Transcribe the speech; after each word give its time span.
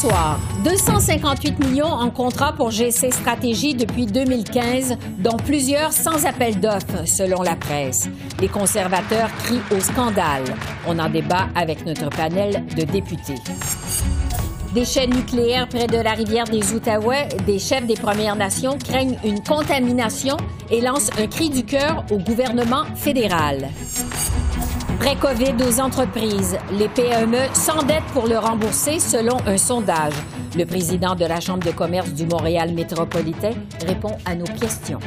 Ce 0.00 0.08
soir, 0.08 0.40
258 0.64 1.58
millions 1.58 1.84
en 1.84 2.08
contrat 2.08 2.54
pour 2.54 2.70
GC 2.70 3.10
Stratégie 3.10 3.74
depuis 3.74 4.06
2015, 4.06 4.96
dont 5.18 5.36
plusieurs 5.36 5.92
sans 5.92 6.24
appel 6.24 6.58
d'offres, 6.58 7.04
selon 7.04 7.42
la 7.42 7.54
presse. 7.54 8.08
Les 8.40 8.48
conservateurs 8.48 9.28
crient 9.44 9.60
au 9.70 9.78
scandale. 9.78 10.44
On 10.86 10.98
en 10.98 11.10
débat 11.10 11.48
avec 11.54 11.84
notre 11.84 12.08
panel 12.08 12.64
de 12.76 12.84
députés. 12.84 13.34
Déchets 14.72 15.06
nucléaires 15.06 15.68
près 15.68 15.86
de 15.86 15.98
la 15.98 16.12
rivière 16.12 16.46
des 16.46 16.72
Outaouais, 16.72 17.28
des 17.46 17.58
chefs 17.58 17.86
des 17.86 17.96
Premières 17.96 18.36
Nations 18.36 18.78
craignent 18.78 19.18
une 19.22 19.42
contamination 19.42 20.38
et 20.70 20.80
lancent 20.80 21.10
un 21.18 21.26
cri 21.26 21.50
du 21.50 21.64
cœur 21.64 22.06
au 22.10 22.16
gouvernement 22.16 22.84
fédéral. 22.94 23.68
Pré-COVID 25.00 25.54
aux 25.66 25.80
entreprises. 25.80 26.58
Les 26.72 26.86
PME 26.90 27.38
s'endettent 27.54 28.04
pour 28.12 28.26
le 28.26 28.36
rembourser 28.36 28.98
selon 29.00 29.38
un 29.46 29.56
sondage. 29.56 30.12
Le 30.54 30.66
président 30.66 31.14
de 31.14 31.24
la 31.24 31.40
Chambre 31.40 31.64
de 31.64 31.70
commerce 31.70 32.12
du 32.12 32.26
Montréal 32.26 32.74
métropolitain 32.74 33.52
répond 33.86 34.18
à 34.26 34.34
nos 34.34 34.44
questions. 34.44 34.98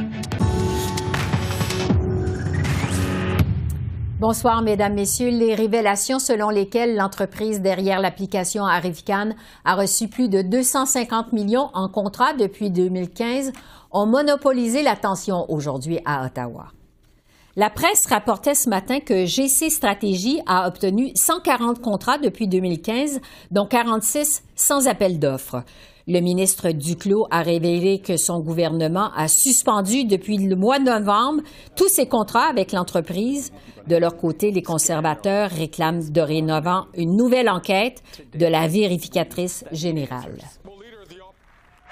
Bonsoir, 4.19 4.63
Mesdames, 4.63 4.95
Messieurs. 4.95 5.29
Les 5.29 5.53
révélations 5.53 6.17
selon 6.17 6.49
lesquelles 6.49 6.95
l'entreprise 6.95 7.61
derrière 7.61 7.99
l'application 7.99 8.65
Arrivcan 8.65 9.29
a 9.63 9.75
reçu 9.75 10.07
plus 10.07 10.27
de 10.27 10.41
250 10.41 11.33
millions 11.33 11.69
en 11.75 11.87
contrat 11.87 12.33
depuis 12.33 12.71
2015 12.71 13.51
ont 13.91 14.07
monopolisé 14.07 14.81
l'attention 14.81 15.45
aujourd'hui 15.51 15.99
à 16.03 16.25
Ottawa. 16.25 16.71
La 17.55 17.69
presse 17.69 18.07
rapportait 18.07 18.55
ce 18.55 18.67
matin 18.67 18.99
que 18.99 19.25
GC 19.25 19.69
Stratégie 19.69 20.41
a 20.47 20.67
obtenu 20.67 21.11
140 21.13 21.81
contrats 21.81 22.17
depuis 22.17 22.47
2015, 22.47 23.21
dont 23.51 23.67
46 23.67 24.43
sans 24.55 24.87
appel 24.87 25.19
d'offres. 25.19 25.63
Le 26.07 26.19
ministre 26.19 26.71
Duclos 26.71 27.27
a 27.29 27.43
révélé 27.43 27.99
que 27.99 28.17
son 28.17 28.39
gouvernement 28.39 29.11
a 29.15 29.27
suspendu 29.27 30.03
depuis 30.03 30.39
le 30.39 30.55
mois 30.55 30.79
de 30.79 30.85
novembre 30.85 31.43
tous 31.75 31.89
ses 31.89 32.07
contrats 32.07 32.47
avec 32.49 32.71
l'entreprise. 32.71 33.53
De 33.87 33.97
leur 33.97 34.17
côté, 34.17 34.49
les 34.49 34.63
conservateurs 34.63 35.51
réclament 35.51 36.09
dorénavant 36.09 36.87
une 36.95 37.15
nouvelle 37.15 37.49
enquête 37.49 38.01
de 38.33 38.47
la 38.47 38.67
vérificatrice 38.67 39.63
générale. 39.71 40.39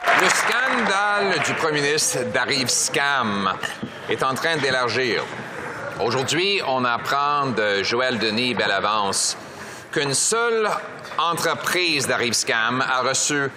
Le 0.04 0.28
scandale 0.28 1.40
du 1.46 1.54
premier 1.54 1.82
ministre 1.82 2.18
Scam 2.68 3.54
est 4.10 4.24
en 4.24 4.34
train 4.34 4.58
d'élargir. 4.58 5.24
Aujourd'hui, 6.04 6.60
on 6.68 6.84
apprend 6.84 7.48
de 7.48 7.84
Joël 7.84 8.18
Denis 8.18 8.56
Bellavance 8.56 9.38
qu'une 9.92 10.16
seule 10.16 10.68
entreprise 11.16 12.08
d'Arrive 12.08 12.34
Scam 12.34 12.82
a 12.82 13.02
reçu 13.02 13.52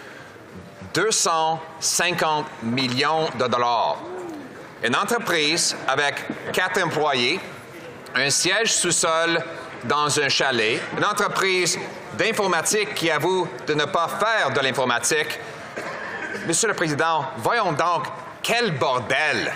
250 0.93 2.45
millions 2.65 3.31
de 3.39 3.47
dollars. 3.47 3.97
Une 4.83 4.95
entreprise 4.95 5.75
avec 5.89 6.17
quatre 6.53 6.83
employés, 6.83 7.41
un 8.15 8.29
siège 8.29 8.75
sous-sol 8.75 9.43
dans 9.85 10.21
un 10.21 10.29
chalet, 10.29 10.83
une 10.99 11.05
entreprise 11.05 11.79
d'informatique 12.19 12.95
qui 12.95 13.11
avoue 13.11 13.49
de 13.67 13.73
ne 13.73 13.87
pas 13.87 14.09
faire 14.09 14.51
de 14.51 14.61
l'informatique. 14.61 15.41
Monsieur 16.47 16.69
le 16.69 16.75
Président, 16.75 17.25
voyons 17.39 17.73
donc 17.73 18.05
quel 18.43 18.73
bordel! 18.73 19.51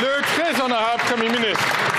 Le 0.00 0.22
très 0.22 0.60
honorable 0.60 1.02
Premier 1.08 1.28
ministre. 1.28 1.93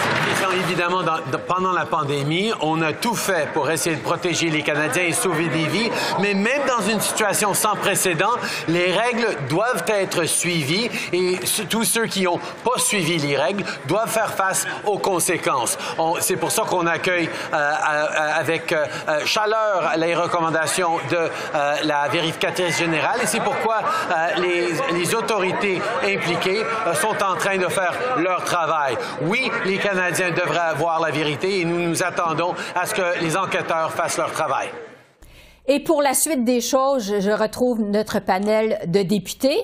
Évidemment, 0.68 1.04
pendant 1.48 1.74
la 1.74 1.86
pandémie, 1.86 2.52
on 2.62 2.82
a 2.82 2.94
tout 2.94 3.16
fait 3.16 3.50
pour 3.54 3.70
essayer 3.70 3.96
de 3.96 4.02
protéger 4.02 4.50
les 4.50 4.62
Canadiens 4.62 5.04
et 5.04 5.12
sauver 5.12 5.48
des 5.48 5.66
vies, 5.66 5.90
mais 6.20 6.34
même 6.34 6.62
dans 6.68 6.82
une 6.82 7.00
situation 7.02 7.54
sans 7.54 7.76
précédent, 7.76 8.32
les 8.68 8.92
règles 8.92 9.28
doivent 9.50 9.84
être 9.88 10.26
suivies 10.26 10.90
et 11.14 11.40
tous 11.70 11.84
ceux 11.84 12.06
qui 12.06 12.24
n'ont 12.24 12.40
pas 12.64 12.78
suivi 12.78 13.18
les 13.18 13.38
règles 13.38 13.64
doivent 13.88 14.10
faire 14.10 14.34
face 14.34 14.66
aux 14.86 14.98
conséquences. 14.98 15.78
C'est 16.20 16.38
pour 16.38 16.52
ça 16.52 16.64
qu'on 16.64 16.88
accueille 16.88 17.30
euh, 17.54 17.56
euh, 17.58 18.40
avec 18.40 18.72
euh, 18.72 18.86
chaleur 19.26 19.94
les 19.98 20.16
recommandations 20.16 20.98
de 21.10 21.30
la 21.84 22.08
vérificatrice 22.08 22.78
générale 22.78 23.20
et 23.24 23.28
c'est 23.28 23.40
pourquoi 23.40 23.78
les, 24.38 24.74
les 24.94 25.16
autorités 25.16 25.82
impliquées 26.04 26.64
sont 27.00 27.24
en 27.24 27.36
train 27.36 27.58
de 27.58 27.68
faire 27.68 27.94
leur 28.18 28.44
travail. 28.44 28.98
Oui, 29.22 29.52
les 29.66 29.78
Canadiens 29.78 30.15
devraient 30.24 30.70
avoir 30.70 31.00
la 31.00 31.12
vérité 31.12 31.62
et 31.62 31.66
nous 31.66 31.80
nous 31.80 32.04
attendons 32.04 32.54
à 32.76 32.86
ce 32.86 32.94
que 32.94 33.22
les 33.22 33.38
enquêteurs 33.38 33.92
fassent 33.92 34.18
leur 34.18 34.32
travail. 34.32 34.70
Et 35.68 35.80
pour 35.80 36.02
la 36.02 36.14
suite 36.14 36.44
des 36.44 36.62
choses, 36.62 37.20
je 37.20 37.32
retrouve 37.32 37.82
notre 37.82 38.20
panel 38.20 38.80
de 38.88 39.02
députés. 39.02 39.58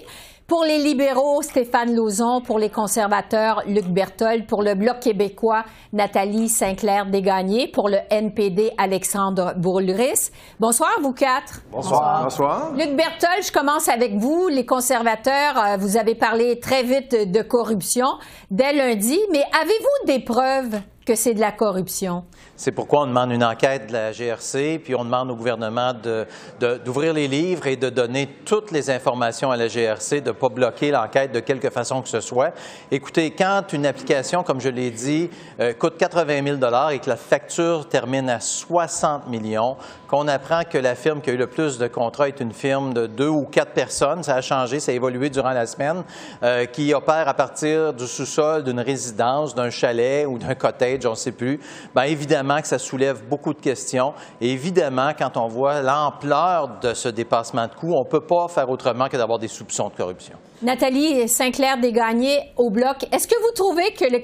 Pour 0.52 0.66
les 0.66 0.80
libéraux, 0.80 1.42
Stéphane 1.42 1.96
Lauzon. 1.96 2.42
Pour 2.42 2.60
les 2.60 2.70
conservateurs, 2.70 3.64
Luc 3.68 3.86
Berthold. 3.86 4.46
Pour 4.48 4.64
le 4.64 4.76
Bloc 4.76 5.00
québécois, 5.00 5.64
Nathalie 5.94 6.50
Sinclair-Desgagnés. 6.50 7.70
Pour 7.70 7.88
le 7.88 8.00
NPD, 8.10 8.74
Alexandre 8.78 9.54
Boulris. 9.56 10.30
Bonsoir, 10.60 10.92
vous 11.02 11.14
quatre. 11.14 11.62
Bonsoir. 11.72 12.24
Bonsoir. 12.24 12.74
Luc 12.74 12.98
Berthold, 12.98 13.46
je 13.48 13.52
commence 13.54 13.88
avec 13.88 14.18
vous. 14.18 14.50
Les 14.50 14.66
conservateurs, 14.66 15.58
euh, 15.58 15.78
vous 15.78 15.96
avez 15.96 16.16
parlé 16.16 16.60
très 16.60 16.84
vite 16.84 17.32
de 17.32 17.42
corruption 17.42 18.08
dès 18.50 18.74
lundi, 18.74 19.18
mais 19.32 19.46
avez-vous 19.58 20.06
des 20.06 20.20
preuves? 20.20 20.82
Que 21.06 21.16
c'est 21.16 21.34
de 21.34 21.40
la 21.40 21.52
corruption? 21.52 22.24
C'est 22.56 22.72
pourquoi 22.72 23.02
on 23.02 23.08
demande 23.08 23.32
une 23.32 23.44
enquête 23.44 23.88
de 23.88 23.94
la 23.94 24.12
GRC, 24.12 24.80
puis 24.84 24.94
on 24.94 25.04
demande 25.04 25.32
au 25.32 25.36
gouvernement 25.36 25.94
d'ouvrir 26.60 27.14
les 27.14 27.28
livres 27.28 27.66
et 27.66 27.76
de 27.76 27.90
donner 27.90 28.28
toutes 28.46 28.72
les 28.72 28.90
informations 28.90 29.52
à 29.52 29.58
la 29.58 29.68
GRC, 29.68 30.22
de 30.22 30.28
ne 30.28 30.32
pas 30.32 30.50
bloquer 30.50 30.92
l'enquête 30.92 31.32
de 31.32 31.40
quelque 31.40 31.70
façon 31.70 32.02
que 32.02 32.10
ce 32.10 32.22
soit. 32.22 32.54
Écoutez, 32.92 33.32
quand 33.32 33.74
une 33.74 33.86
application, 33.86 34.44
comme 34.44 34.62
je 34.62 34.70
l'ai 34.70 34.92
dit, 34.92 35.30
euh, 35.60 35.74
coûte 35.74 35.98
80 35.98 36.60
000 36.60 36.92
et 36.92 37.00
que 37.00 37.10
la 37.10 37.16
facture 37.16 37.90
termine 37.90 38.30
à 38.30 38.40
60 38.40 39.28
millions, 39.28 39.78
qu'on 40.08 40.28
apprend 40.28 40.64
que 40.70 40.78
la 40.78 40.94
firme 40.94 41.22
qui 41.22 41.30
a 41.30 41.34
eu 41.34 41.38
le 41.38 41.48
plus 41.48 41.78
de 41.78 41.88
contrats 41.88 42.28
est 42.28 42.42
une 42.42 42.54
firme 42.54 42.94
de 42.94 43.08
deux 43.08 43.30
ou 43.30 43.46
quatre 43.46 43.72
personnes, 43.72 44.24
ça 44.24 44.36
a 44.36 44.42
changé, 44.42 44.80
ça 44.80 44.92
a 44.92 44.96
évolué 44.96 45.30
durant 45.30 45.52
la 45.52 45.66
semaine, 45.66 46.04
euh, 46.44 46.66
qui 46.66 46.94
opère 46.94 47.28
à 47.28 47.34
partir 47.34 47.94
du 47.94 48.06
sous-sol 48.06 48.64
d'une 48.64 48.82
résidence, 48.82 49.56
d'un 49.56 49.70
chalet 49.70 50.28
ou 50.28 50.38
d'un 50.38 50.54
cottage, 50.54 50.91
on 51.06 51.12
ne 51.12 51.16
sait 51.16 51.32
plus, 51.32 51.60
bien 51.96 52.04
évidemment, 52.04 52.62
que 52.62 52.68
ça 52.68 52.80
soulève 52.80 53.24
beaucoup 53.28 53.54
de 53.54 53.60
questions. 53.60 54.14
Et 54.40 54.52
évidemment, 54.52 55.12
quand 55.18 55.38
on 55.38 55.48
voit 55.48 55.82
l'ampleur 55.82 56.80
de 56.82 56.94
ce 56.94 57.10
dépassement 57.10 57.68
de 57.68 57.74
coûts, 57.74 57.94
on 57.94 58.04
ne 58.04 58.10
peut 58.10 58.26
pas 58.26 58.48
faire 58.48 58.70
autrement 58.70 59.08
que 59.08 59.18
d'avoir 59.18 59.40
des 59.40 59.48
soupçons 59.48 59.90
de 59.90 59.96
corruption. 59.96 60.36
Nathalie 60.62 61.28
Sinclair-Desgagnés 61.28 62.54
au 62.58 62.70
Bloc, 62.70 63.08
est-ce 63.12 63.28
que 63.28 63.36
vous 63.42 63.54
trouvez 63.56 63.94
que 63.94 64.06
les 64.06 64.24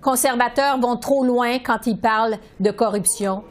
conservateurs 0.00 0.78
vont 0.78 0.96
trop 0.96 1.24
loin 1.24 1.58
quand 1.58 1.86
ils 1.86 1.98
parlent 1.98 2.36
de 2.60 2.70
corruption? 2.70 3.42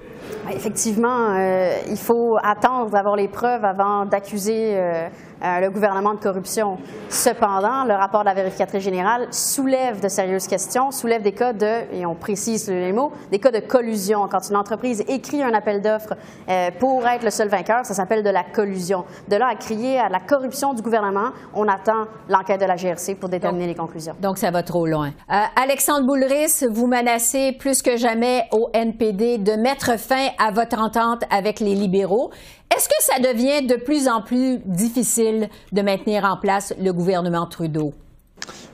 Effectivement, 0.52 1.36
euh, 1.36 1.76
il 1.90 1.98
faut 1.98 2.38
attendre 2.42 2.90
d'avoir 2.90 3.16
les 3.16 3.28
preuves 3.28 3.64
avant 3.64 4.06
d'accuser 4.06 4.78
euh, 4.78 5.08
euh, 5.42 5.60
le 5.60 5.70
gouvernement 5.70 6.14
de 6.14 6.20
corruption. 6.20 6.78
Cependant, 7.10 7.86
le 7.86 7.94
rapport 7.94 8.22
de 8.22 8.26
la 8.26 8.34
vérificatrice 8.34 8.84
générale 8.84 9.28
soulève 9.32 10.02
de 10.02 10.08
sérieuses 10.08 10.48
questions, 10.48 10.92
soulève 10.92 11.22
des 11.22 11.32
cas 11.32 11.54
de, 11.54 11.94
et 11.94 12.06
on 12.06 12.16
précise 12.16 12.70
les 12.70 12.92
mots, 12.92 13.12
des 13.32 13.40
cas 13.40 13.52
de 13.52 13.60
collusion. 13.60 14.28
Quand 14.30 14.50
une 14.50 14.58
entreprise 14.58 15.04
écrit 15.08 15.42
un 15.42 15.54
appel 15.54 15.82
d'offres 15.82 16.16
euh, 16.50 16.70
pour 16.80 17.08
être 17.08 17.24
le 17.24 17.30
seul 17.30 17.48
vainqueur, 17.48 17.86
ça 17.86 17.94
s'appelle 17.94 18.24
de 18.24 18.30
la 18.30 18.44
collusion. 18.44 19.06
De 19.28 19.36
là 19.36 19.48
à 19.52 19.56
crier 19.56 20.00
à 20.00 20.10
la 20.10 20.20
corruption 20.20 20.74
du 20.74 20.82
gouvernement, 20.82 21.30
on 21.54 21.68
attend 21.68 22.06
l'enquête 22.28 22.62
de 22.62 22.66
la 22.66 22.76
GRC 22.76 23.16
pour 23.16 23.30
déterminer 23.30 23.68
les 23.68 23.76
conclusions. 23.76 24.16
Donc, 24.22 24.38
ça 24.38 24.52
va 24.52 24.64
trop 24.64 24.86
loin. 24.86 25.10
Euh, 25.32 25.42
Alexandre 25.56 26.06
Boulris, 26.06 26.66
vous 26.70 26.88
menacez 26.88 27.54
plus 27.54 27.82
que 27.82 27.98
jamais 27.98 28.44
au 28.52 28.70
NPD 28.74 29.38
de 29.38 29.54
mettre 29.54 29.98
fin 29.98 30.28
à 30.38 30.52
votre 30.52 30.80
entente 30.80 31.24
avec 31.30 31.60
les 31.60 31.76
libéraux. 31.76 32.32
Est-ce 32.76 32.88
que 32.88 32.96
ça 33.00 33.20
devient 33.20 33.66
de 33.66 33.76
plus 33.76 34.08
en 34.08 34.22
plus 34.22 34.60
difficile 34.66 35.50
de 35.72 35.82
maintenir 35.82 36.24
en 36.24 36.38
place 36.38 36.74
le 36.80 36.94
gouvernement 36.94 37.48
Trudeau? 37.48 37.94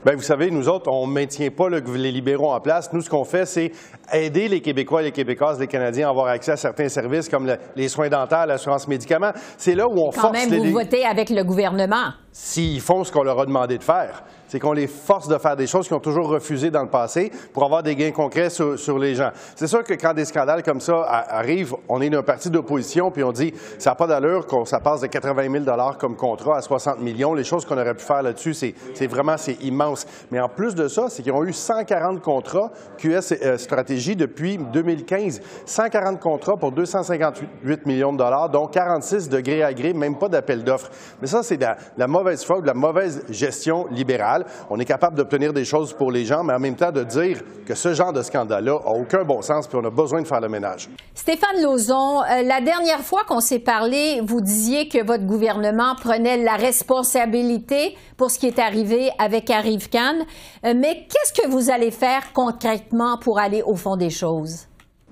Bien, 0.04 0.14
vous 0.14 0.22
savez, 0.22 0.50
nous 0.50 0.68
autres, 0.68 0.88
on 0.90 1.06
ne 1.06 1.12
maintient 1.12 1.50
pas 1.50 1.68
les 1.68 2.12
libéraux 2.12 2.52
en 2.52 2.60
place. 2.60 2.92
Nous, 2.92 3.00
ce 3.00 3.10
qu'on 3.10 3.24
fait, 3.24 3.46
c'est 3.46 3.72
aider 4.12 4.46
les 4.48 4.60
Québécois 4.60 5.00
et 5.00 5.06
les 5.06 5.12
Québécoises, 5.12 5.58
les 5.58 5.66
Canadiens 5.66 6.06
à 6.06 6.10
avoir 6.10 6.28
accès 6.28 6.52
à 6.52 6.56
certains 6.56 6.88
services 6.88 7.28
comme 7.28 7.52
les 7.74 7.88
soins 7.88 8.08
dentaires, 8.08 8.46
l'assurance 8.46 8.86
médicaments. 8.86 9.32
C'est 9.58 9.74
là 9.74 9.88
où 9.88 9.98
on 9.98 10.10
Quand 10.10 10.30
même, 10.30 10.54
vous 10.54 10.70
votez 10.70 11.04
avec 11.04 11.30
le 11.30 11.42
gouvernement. 11.42 12.12
s'ils 12.30 12.80
font 12.80 13.02
ce 13.02 13.10
qu'on 13.10 13.24
leur 13.24 13.40
a 13.40 13.46
demandé 13.46 13.78
de 13.78 13.82
faire 13.82 14.22
c'est 14.48 14.60
qu'on 14.60 14.72
les 14.72 14.86
force 14.86 15.28
de 15.28 15.38
faire 15.38 15.56
des 15.56 15.66
choses 15.66 15.86
qu'ils 15.86 15.96
ont 15.96 16.00
toujours 16.00 16.28
refusé 16.28 16.70
dans 16.70 16.82
le 16.82 16.88
passé 16.88 17.32
pour 17.52 17.64
avoir 17.64 17.82
des 17.82 17.96
gains 17.96 18.12
concrets 18.12 18.50
sur, 18.50 18.98
les 18.98 19.14
gens. 19.14 19.30
C'est 19.54 19.66
sûr 19.66 19.82
que 19.84 19.94
quand 19.94 20.14
des 20.14 20.24
scandales 20.24 20.62
comme 20.62 20.80
ça 20.80 21.02
arrivent, 21.02 21.74
on 21.88 22.00
est 22.00 22.10
d'un 22.10 22.22
parti 22.22 22.50
d'opposition 22.50 23.10
puis 23.10 23.22
on 23.22 23.32
dit 23.32 23.52
ça 23.78 23.90
n'a 23.90 23.96
pas 23.96 24.06
d'allure 24.06 24.46
qu'on 24.46 24.64
ça 24.64 24.80
passe 24.80 25.00
de 25.00 25.06
80 25.06 25.64
000 25.64 25.64
comme 25.98 26.16
contrat 26.16 26.58
à 26.58 26.62
60 26.62 27.00
millions. 27.00 27.34
Les 27.34 27.44
choses 27.44 27.64
qu'on 27.64 27.78
aurait 27.78 27.94
pu 27.94 28.04
faire 28.04 28.22
là-dessus, 28.22 28.54
c'est 28.54 29.06
vraiment 29.06 29.36
c'est 29.36 29.62
immense. 29.62 30.06
Mais 30.30 30.40
en 30.40 30.48
plus 30.48 30.74
de 30.74 30.88
ça, 30.88 31.06
c'est 31.08 31.22
qu'ils 31.22 31.32
ont 31.32 31.44
eu 31.44 31.52
140 31.52 32.20
contrats 32.20 32.70
QS 32.98 33.32
euh, 33.42 33.58
Stratégie 33.58 34.16
depuis 34.16 34.58
2015. 34.58 35.40
140 35.64 36.20
contrats 36.20 36.56
pour 36.56 36.72
258 36.72 37.86
millions 37.86 38.12
de 38.12 38.18
dollars, 38.18 38.50
dont 38.50 38.66
46 38.66 39.28
de 39.28 39.40
gré 39.40 39.62
à 39.62 39.72
gré, 39.72 39.92
même 39.92 40.16
pas 40.16 40.28
d'appel 40.28 40.64
d'offres. 40.64 40.90
Mais 41.20 41.26
ça, 41.26 41.42
c'est 41.42 41.56
de 41.56 41.66
la 41.96 42.06
mauvaise 42.06 42.44
foi, 42.44 42.60
de 42.60 42.66
la 42.66 42.74
mauvaise 42.74 43.24
gestion 43.30 43.86
libérale. 43.90 44.35
On 44.70 44.78
est 44.78 44.84
capable 44.84 45.16
d'obtenir 45.16 45.52
des 45.52 45.64
choses 45.64 45.92
pour 45.92 46.10
les 46.10 46.24
gens, 46.24 46.44
mais 46.44 46.54
en 46.54 46.58
même 46.58 46.76
temps 46.76 46.92
de 46.92 47.04
dire 47.04 47.40
que 47.66 47.74
ce 47.74 47.94
genre 47.94 48.12
de 48.12 48.22
scandale-là 48.22 48.80
n'a 48.84 48.90
aucun 48.90 49.24
bon 49.24 49.42
sens, 49.42 49.66
puis 49.66 49.78
on 49.80 49.84
a 49.84 49.90
besoin 49.90 50.22
de 50.22 50.26
faire 50.26 50.40
le 50.40 50.48
ménage. 50.48 50.88
Stéphane 51.14 51.62
Lauzon, 51.62 52.22
euh, 52.22 52.42
la 52.42 52.60
dernière 52.60 53.00
fois 53.00 53.22
qu'on 53.26 53.40
s'est 53.40 53.58
parlé, 53.58 54.20
vous 54.22 54.40
disiez 54.40 54.88
que 54.88 55.04
votre 55.04 55.24
gouvernement 55.24 55.94
prenait 56.00 56.42
la 56.42 56.56
responsabilité 56.56 57.96
pour 58.16 58.30
ce 58.30 58.38
qui 58.38 58.46
est 58.46 58.58
arrivé 58.58 59.10
avec 59.18 59.50
Arrive 59.50 59.88
Cannes. 59.88 60.24
Euh, 60.64 60.74
mais 60.76 61.06
qu'est-ce 61.08 61.32
que 61.40 61.48
vous 61.48 61.70
allez 61.70 61.90
faire 61.90 62.32
concrètement 62.32 63.18
pour 63.18 63.38
aller 63.38 63.62
au 63.62 63.74
fond 63.74 63.96
des 63.96 64.10
choses? 64.10 64.66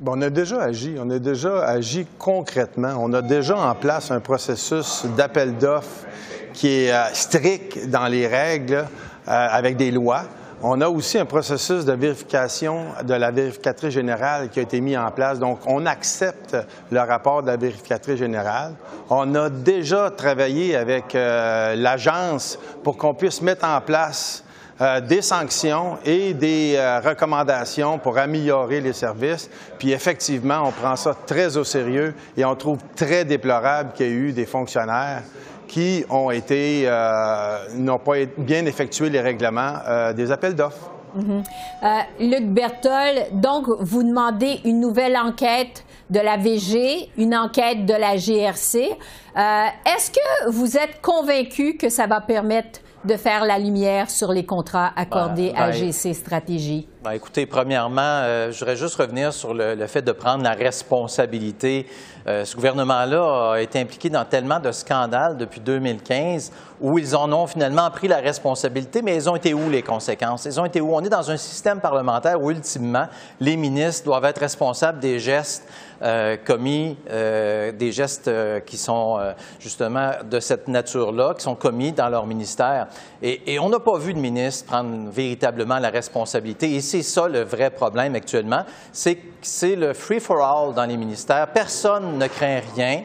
on 0.07 0.21
a 0.23 0.31
déjà 0.31 0.63
agi, 0.63 0.97
on 0.99 1.09
a 1.11 1.19
déjà 1.19 1.65
agi 1.65 2.07
concrètement. 2.19 2.95
On 2.99 3.13
a 3.13 3.23
déjà 3.23 3.57
en 3.57 3.75
place 3.75 4.11
un 4.11 4.21
processus 4.21 5.05
d'appel 5.17 5.57
d'offres 5.57 6.07
qui 6.53 6.69
est 6.69 6.93
euh, 6.93 7.05
strict 7.13 7.89
dans 7.89 8.07
les 8.07 8.27
règles 8.27 8.85
avec 9.27 9.77
des 9.77 9.91
lois. 9.91 10.25
On 10.67 10.81
a 10.81 10.89
aussi 10.89 11.19
un 11.19 11.27
processus 11.27 11.85
de 11.85 11.93
vérification 11.93 12.87
de 13.03 13.13
la 13.13 13.31
vérificatrice 13.31 13.93
générale 13.93 14.49
qui 14.49 14.61
a 14.61 14.63
été 14.63 14.81
mis 14.81 14.97
en 14.97 15.11
place. 15.11 15.39
Donc, 15.39 15.59
on 15.67 15.85
accepte 15.85 16.57
le 16.91 17.01
rapport 17.01 17.43
de 17.43 17.49
la 17.49 17.59
vérificatrice 17.59 18.17
générale. 18.17 18.73
On 19.11 19.35
a 19.35 19.51
déjà 19.51 20.11
travaillé 20.11 20.75
avec 20.75 21.15
euh, 21.15 21.75
l'agence 21.77 22.59
pour 22.83 22.97
qu'on 22.97 23.13
puisse 23.13 23.43
mettre 23.43 23.67
en 23.67 23.79
place 23.83 24.43
euh, 24.81 25.03
des 25.03 25.21
sanctions 25.21 25.99
et 26.03 26.33
des 26.33 26.79
recommandations 27.05 27.99
pour 27.99 28.17
améliorer 28.17 28.81
les 28.81 28.95
services. 28.95 29.51
Puis 29.79 29.93
effectivement, 29.93 30.63
on 30.65 30.73
prend 30.73 30.97
ça 30.97 31.15
très 31.27 31.59
au 31.59 31.65
sérieux 31.65 32.15
et 32.39 32.45
on 32.47 32.57
trouve 32.57 32.79
très 32.97 33.27
déplorable 33.27 33.93
qu'il 33.93 34.07
y 34.07 34.09
ait 34.09 34.13
eu 34.13 34.33
des 34.33 34.47
fonctionnaires 34.47 35.25
qui 35.67 36.05
ont 36.11 36.31
été, 36.31 36.85
euh, 36.87 37.69
n'ont 37.77 37.99
pas 37.99 38.25
bien 38.39 38.65
effectué 38.67 39.11
les 39.11 39.21
règlements 39.21 39.75
euh, 39.87 40.13
des 40.13 40.31
appels 40.31 40.55
d'offres. 40.55 40.91
Mhm. 41.15 41.43
Euh, 41.83 41.89
Luc 42.21 42.47
Bertol, 42.47 43.27
donc 43.33 43.67
vous 43.81 44.03
demandez 44.03 44.61
une 44.65 44.81
nouvelle 44.81 45.17
enquête 45.17 45.85
de 46.11 46.21
la 46.21 46.37
VG, 46.37 47.09
une 47.17 47.37
enquête 47.37 47.87
de 47.87 47.95
la 47.95 48.17
GRC. 48.17 48.91
Est-ce 49.37 50.11
que 50.11 50.51
vous 50.51 50.77
êtes 50.77 51.01
convaincu 51.01 51.77
que 51.77 51.89
ça 51.89 52.07
va 52.07 52.21
permettre 52.21 52.81
de 53.05 53.17
faire 53.17 53.45
la 53.45 53.59
lumière 53.59 54.11
sur 54.11 54.33
les 54.33 54.47
contrats 54.47 54.93
accordés 54.97 55.53
ben, 55.53 55.63
à 55.63 55.67
ben, 55.71 55.73
GC 55.73 56.15
Stratégie? 56.15 56.89
Ben, 57.03 57.13
écoutez, 57.13 57.45
premièrement, 57.45 58.01
euh, 58.01 58.51
je 58.51 58.59
voudrais 58.59 58.77
juste 58.77 58.97
revenir 58.97 59.33
sur 59.33 59.53
le, 59.53 59.87
fait 59.87 60.01
de 60.03 60.13
prendre 60.13 60.43
la 60.43 60.53
responsabilité. 60.53 61.87
Euh, 62.27 62.47
ce 62.47 62.57
gouvernement-là 62.57 63.53
a 63.53 63.61
été 63.61 63.79
impliqué 63.79 64.09
dans 64.09 64.25
tellement 64.25 64.59
de 64.59 64.73
scandales 64.73 65.37
depuis 65.37 65.61
2015 65.61 66.51
où 66.81 66.99
ils 66.99 67.15
en 67.15 67.31
ont 67.33 67.47
finalement 67.47 67.91
pris 67.91 68.09
la 68.09 68.19
responsabilité, 68.19 69.03
mais 69.03 69.17
ils 69.17 69.29
ont 69.29 69.37
été 69.37 69.55
où 69.55 69.71
les 69.71 69.83
conséquences? 69.83 70.47
Ils 70.47 70.59
ont 70.59 70.65
été 70.65 70.81
où? 70.81 70.95
On 70.95 71.01
est 71.03 71.11
dans 71.11 71.31
un 71.31 71.37
système 71.37 71.81
parlementaire 71.81 72.41
où, 72.43 72.51
ultimement, 72.51 73.07
les 73.39 73.57
ministres 73.57 74.05
doivent 74.05 74.25
être 74.25 74.41
responsables 74.41 74.99
des 74.99 75.19
gestes 75.19 75.69
euh, 76.05 76.37
commis, 76.37 76.99
euh, 77.09 77.73
des 77.73 77.91
gestes 77.91 78.29
euh, 78.29 78.61
qui 78.61 78.77
sont 78.77 79.19
justement 79.59 80.11
de 80.23 80.39
cette 80.39 80.69
nature-là, 80.69 81.33
qui 81.33 81.43
sont 81.43 81.55
commis 81.55 81.93
dans 81.93 82.11
leur 82.11 82.27
ministère. 82.27 82.89
Et, 83.23 83.59
on 83.59 83.71
n'a 83.71 83.81
pas 83.81 83.97
vu 83.97 84.13
de 84.13 84.19
ministre 84.19 84.67
prendre 84.67 85.11
véritablement 85.11 85.79
la 85.79 85.89
responsabilité. 85.89 86.75
Et 86.75 86.83
c'est 86.83 87.03
ça 87.03 87.27
le 87.27 87.41
vrai 87.41 87.71
problème 87.71 88.15
actuellement, 88.17 88.65
c'est 88.93 89.19
c'est 89.41 89.77
le 89.77 89.93
free-for-all 89.93 90.73
dans 90.73 90.87
les 90.87 90.97
ministères. 90.97 91.49
Personne 91.49 92.17
ne 92.17 92.27
craint 92.27 92.61
rien. 92.75 93.03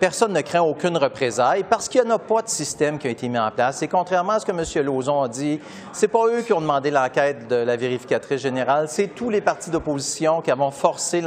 personne 0.00 0.32
ne 0.32 0.40
craint 0.40 0.62
aucune 0.62 0.96
représaille 0.96 1.64
parce 1.68 1.86
qu'il 1.86 2.02
n'y 2.02 2.10
a 2.10 2.18
pas 2.18 2.40
de 2.40 2.48
système 2.48 2.98
qui 2.98 3.06
a 3.06 3.10
été 3.10 3.28
mis 3.28 3.38
en 3.38 3.50
place. 3.50 3.82
Et 3.82 3.88
contrairement 3.88 4.32
à 4.32 4.40
ce 4.40 4.46
que 4.46 4.52
M. 4.52 4.86
Lauzon 4.86 5.20
a 5.20 5.28
dit, 5.28 5.60
c'est 5.92 6.08
pas 6.08 6.26
eux 6.28 6.40
qui 6.40 6.54
ont 6.54 6.62
demandé 6.62 6.90
l'enquête 6.90 7.46
de 7.48 7.56
la 7.56 7.76
vérificatrice 7.76 8.40
générale, 8.40 8.86
c'est 8.88 9.08
tous 9.08 9.28
les 9.28 9.42
partis 9.42 9.68
d'opposition 9.68 10.40
qui 10.40 10.50
avons 10.50 10.70
forcé 10.70 11.22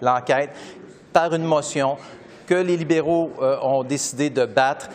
l'enquête 0.00 0.50
par 1.12 1.34
une 1.34 1.44
motion 1.44 1.96
que 2.46 2.54
les 2.54 2.76
libéraux 2.76 3.30
euh, 3.40 3.56
ont 3.62 3.84
décidé 3.84 4.30
de 4.30 4.44
battre, 4.44 4.88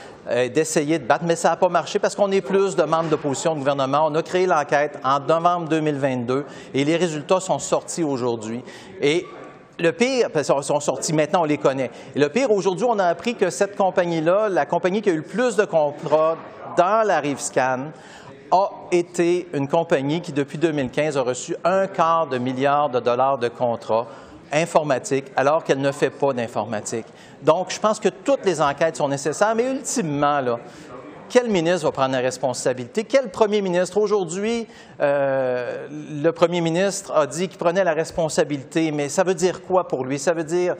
d'essayer 0.53 0.99
de 0.99 1.05
battre, 1.05 1.23
mais 1.25 1.37
ça 1.37 1.51
n'a 1.51 1.55
pas 1.55 1.69
marché 1.69 1.99
parce 1.99 2.13
qu'on 2.13 2.31
est 2.33 2.41
plus 2.41 2.75
de 2.75 2.83
membres 2.83 3.09
d'opposition 3.09 3.53
au 3.53 3.55
gouvernement. 3.55 4.07
On 4.07 4.15
a 4.15 4.21
créé 4.21 4.45
l'enquête 4.45 4.99
en 5.01 5.21
novembre 5.21 5.69
2022 5.69 6.43
et 6.73 6.83
les 6.83 6.97
résultats 6.97 7.39
sont 7.39 7.59
sortis 7.59 8.03
aujourd'hui. 8.03 8.61
Et 9.01 9.25
le 9.79 9.91
pire, 9.91 10.29
parce 10.31 10.47
qu'ils 10.47 10.63
sont 10.63 10.79
sortis 10.79 11.13
maintenant, 11.13 11.41
on 11.41 11.45
les 11.45 11.57
connaît. 11.57 11.91
Et 12.15 12.19
le 12.19 12.29
pire, 12.29 12.51
aujourd'hui, 12.51 12.85
on 12.89 12.97
a 12.99 13.05
appris 13.05 13.35
que 13.35 13.49
cette 13.49 13.75
compagnie-là, 13.75 14.49
la 14.49 14.65
compagnie 14.65 15.01
qui 15.01 15.09
a 15.09 15.13
eu 15.13 15.17
le 15.17 15.21
plus 15.21 15.55
de 15.55 15.65
contrats 15.65 16.37
dans 16.75 17.05
la 17.05 17.19
rive 17.19 17.39
scan, 17.39 17.91
a 18.51 18.69
été 18.91 19.47
une 19.53 19.67
compagnie 19.67 20.21
qui, 20.21 20.31
depuis 20.31 20.57
2015, 20.57 21.17
a 21.17 21.21
reçu 21.21 21.55
un 21.63 21.87
quart 21.87 22.27
de 22.27 22.37
milliard 22.37 22.89
de 22.89 22.99
dollars 22.99 23.37
de 23.37 23.49
contrats 23.49 24.07
informatiques, 24.51 25.25
alors 25.35 25.63
qu'elle 25.63 25.81
ne 25.81 25.91
fait 25.91 26.09
pas 26.09 26.33
d'informatique. 26.33 27.05
Donc, 27.41 27.71
je 27.71 27.79
pense 27.79 27.99
que 27.99 28.09
toutes 28.09 28.45
les 28.45 28.61
enquêtes 28.61 28.97
sont 28.97 29.07
nécessaires, 29.07 29.55
mais 29.55 29.71
ultimement, 29.71 30.41
quel 31.29 31.49
ministre 31.49 31.85
va 31.85 31.91
prendre 31.91 32.13
la 32.13 32.21
responsabilité? 32.21 33.03
Quel 33.03 33.29
premier 33.29 33.61
ministre? 33.61 33.97
Aujourd'hui, 33.97 34.65
euh, 35.01 35.87
le 35.89 36.31
premier 36.31 36.61
ministre 36.61 37.13
a 37.13 37.27
dit 37.27 37.47
qu'il 37.47 37.57
prenait 37.57 37.83
la 37.83 37.93
responsabilité, 37.93 38.91
mais 38.91 39.09
ça 39.09 39.23
veut 39.23 39.35
dire 39.35 39.61
quoi 39.63 39.87
pour 39.87 40.05
lui? 40.05 40.19
Ça 40.19 40.33
veut 40.33 40.45
dire 40.45 40.75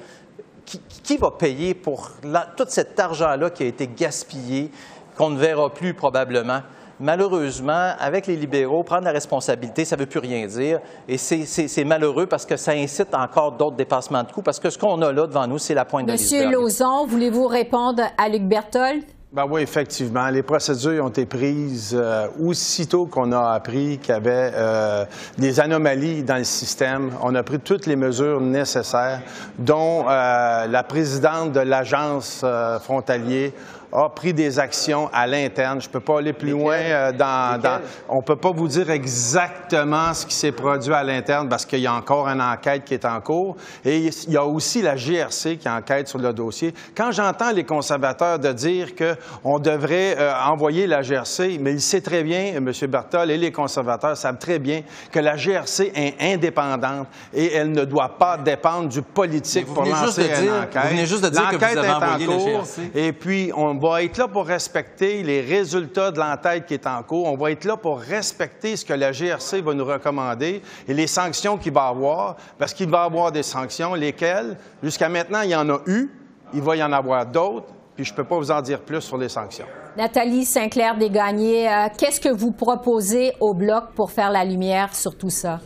qui, 1.03 1.17
va 1.17 1.31
payer 1.31 1.73
pour 1.73 2.11
tout 2.57 2.65
cet 2.67 2.99
argent-là 2.99 3.49
qui 3.49 3.63
a 3.63 3.67
été 3.67 3.87
gaspillé, 3.87 4.69
qu'on 5.15 5.29
ne 5.29 5.37
verra 5.37 5.73
plus 5.73 5.93
probablement? 5.93 6.61
Malheureusement, 6.99 7.93
avec 7.99 8.27
les 8.27 8.35
libéraux, 8.35 8.83
prendre 8.83 9.03
la 9.03 9.11
responsabilité, 9.11 9.85
ça 9.85 9.95
ne 9.95 10.01
veut 10.01 10.07
plus 10.07 10.19
rien 10.19 10.47
dire. 10.47 10.79
Et 11.07 11.17
c'est 11.17 11.83
malheureux 11.83 12.25
parce 12.25 12.45
que 12.45 12.57
ça 12.57 12.71
incite 12.71 13.13
encore 13.13 13.51
d'autres 13.51 13.75
dépassements 13.75 14.23
de 14.23 14.31
coûts, 14.31 14.41
parce 14.41 14.59
que 14.59 14.69
ce 14.69 14.77
qu'on 14.77 15.01
a 15.01 15.11
là 15.11 15.27
devant 15.27 15.47
nous, 15.47 15.59
c'est 15.59 15.73
la 15.73 15.85
pointe 15.85 16.07
de 16.07 16.13
Monsieur 16.13 16.49
Lauzon, 16.49 17.05
voulez-vous 17.05 17.47
répondre 17.47 18.03
à 18.17 18.29
Luc 18.29 18.43
Berthold? 18.43 19.03
Ben 19.29 19.45
oui, 19.47 19.61
effectivement. 19.61 20.29
Les 20.29 20.41
procédures 20.41 21.03
ont 21.03 21.09
été 21.09 21.25
prises 21.25 21.93
euh, 21.93 22.29
aussitôt 22.39 23.07
qu'on 23.07 23.33
a 23.33 23.51
appris 23.51 23.97
qu'il 23.97 24.13
y 24.13 24.17
avait 24.17 24.51
euh, 24.55 25.03
des 25.37 25.59
anomalies 25.59 26.23
dans 26.23 26.37
le 26.37 26.45
système. 26.45 27.11
On 27.21 27.35
a 27.35 27.43
pris 27.43 27.59
toutes 27.59 27.87
les 27.87 27.97
mesures 27.97 28.39
nécessaires, 28.39 29.21
dont 29.59 30.05
euh, 30.07 30.65
la 30.67 30.83
présidente 30.83 31.51
de 31.51 31.59
l'agence 31.59 32.45
frontalier 32.81 33.53
a 33.91 34.09
pris 34.09 34.33
des 34.33 34.59
actions 34.59 35.09
à 35.13 35.27
l'interne. 35.27 35.81
Je 35.81 35.87
ne 35.87 35.91
peux 35.91 35.99
pas 35.99 36.19
aller 36.19 36.33
plus 36.33 36.51
loin 36.51 36.75
euh, 36.75 37.11
dans, 37.11 37.79
On 38.09 38.17
ne 38.17 38.21
peut 38.21 38.35
pas 38.35 38.51
vous 38.51 38.67
dire 38.67 38.89
exactement 38.89 40.13
ce 40.13 40.25
qui 40.25 40.35
s'est 40.35 40.51
produit 40.51 40.93
à 40.93 41.03
l'interne 41.03 41.47
parce 41.47 41.65
qu'il 41.65 41.79
y 41.79 41.87
a 41.87 41.93
encore 41.93 42.27
une 42.27 42.41
enquête 42.41 42.83
qui 42.83 42.93
est 42.93 43.05
en 43.05 43.19
cours. 43.21 43.55
Et 43.85 43.97
il 43.97 44.31
y 44.31 44.37
a 44.37 44.45
aussi 44.45 44.81
la 44.81 44.95
GRC 44.95 45.57
qui 45.57 45.69
enquête 45.69 46.07
sur 46.07 46.19
le 46.19 46.33
dossier. 46.33 46.73
Quand 46.95 47.11
j'entends 47.11 47.51
les 47.51 47.63
conservateurs 47.63 48.39
de 48.39 48.51
dire 48.51 48.89
qu'on 48.95 49.59
devrait 49.59 50.15
euh, 50.17 50.33
envoyer 50.45 50.87
la 50.87 51.01
GRC, 51.01 51.57
mais 51.59 51.73
il 51.73 51.81
sait 51.81 52.01
très 52.01 52.23
bien, 52.23 52.55
M. 52.55 52.71
Bertol 52.87 53.31
et 53.31 53.37
les 53.37 53.51
conservateurs 53.51 54.17
savent 54.17 54.37
très 54.37 54.59
bien 54.59 54.81
que 55.11 55.19
la 55.19 55.35
GRC 55.35 55.91
est 55.95 56.15
indépendante 56.19 57.07
et 57.33 57.53
elle 57.53 57.71
ne 57.71 57.85
doit 57.85 58.17
pas 58.17 58.37
dépendre 58.37 58.89
du 58.89 59.01
politique 59.01 59.67
pour 59.67 59.85
lancer 59.85 60.25
une 60.25 60.49
enquête. 60.49 60.83
Vous 60.83 60.89
venez 60.89 61.05
juste 61.05 61.23
de 61.23 61.29
dire 61.29 61.49
que 61.49 61.55
vous 61.55 61.77
avez 61.77 61.89
envoyé 61.89 62.27
la 62.27 62.37
GRC. 62.37 62.91
Et 62.93 63.13
puis, 63.13 63.51
on 63.55 63.76
on 63.77 63.89
va 63.89 64.01
être 64.01 64.17
là 64.17 64.27
pour 64.27 64.47
respecter 64.47 65.21
les 65.21 65.39
résultats 65.39 66.09
de 66.09 66.17
l'enquête 66.17 66.65
qui 66.65 66.73
est 66.73 66.87
en 66.87 67.03
cours. 67.03 67.27
On 67.27 67.37
va 67.37 67.51
être 67.51 67.63
là 67.63 67.77
pour 67.77 67.99
respecter 67.99 68.75
ce 68.75 68.83
que 68.83 68.93
la 68.93 69.11
GRC 69.11 69.61
va 69.61 69.75
nous 69.75 69.85
recommander 69.85 70.63
et 70.87 70.93
les 70.95 71.05
sanctions 71.05 71.57
qu'il 71.57 71.73
va 71.73 71.83
avoir, 71.83 72.37
parce 72.57 72.73
qu'il 72.73 72.89
va 72.89 73.03
avoir 73.03 73.31
des 73.31 73.43
sanctions, 73.43 73.93
lesquelles, 73.93 74.57
jusqu'à 74.81 75.09
maintenant, 75.09 75.41
il 75.41 75.51
y 75.51 75.55
en 75.55 75.69
a 75.69 75.79
eu, 75.85 76.09
il 76.55 76.61
va 76.61 76.75
y 76.75 76.81
en 76.81 76.91
avoir 76.91 77.27
d'autres, 77.27 77.67
puis 77.95 78.03
je 78.03 78.13
ne 78.13 78.15
peux 78.15 78.23
pas 78.23 78.37
vous 78.37 78.49
en 78.49 78.61
dire 78.61 78.81
plus 78.81 79.01
sur 79.01 79.17
les 79.17 79.29
sanctions. 79.29 79.67
Nathalie 79.95 80.45
Sinclair-Desgagnés, 80.45 81.69
euh, 81.69 81.87
qu'est-ce 81.99 82.19
que 82.19 82.29
vous 82.29 82.53
proposez 82.53 83.33
au 83.39 83.53
Bloc 83.53 83.91
pour 83.95 84.09
faire 84.09 84.31
la 84.31 84.43
lumière 84.43 84.95
sur 84.95 85.15
tout 85.15 85.29
ça? 85.29 85.59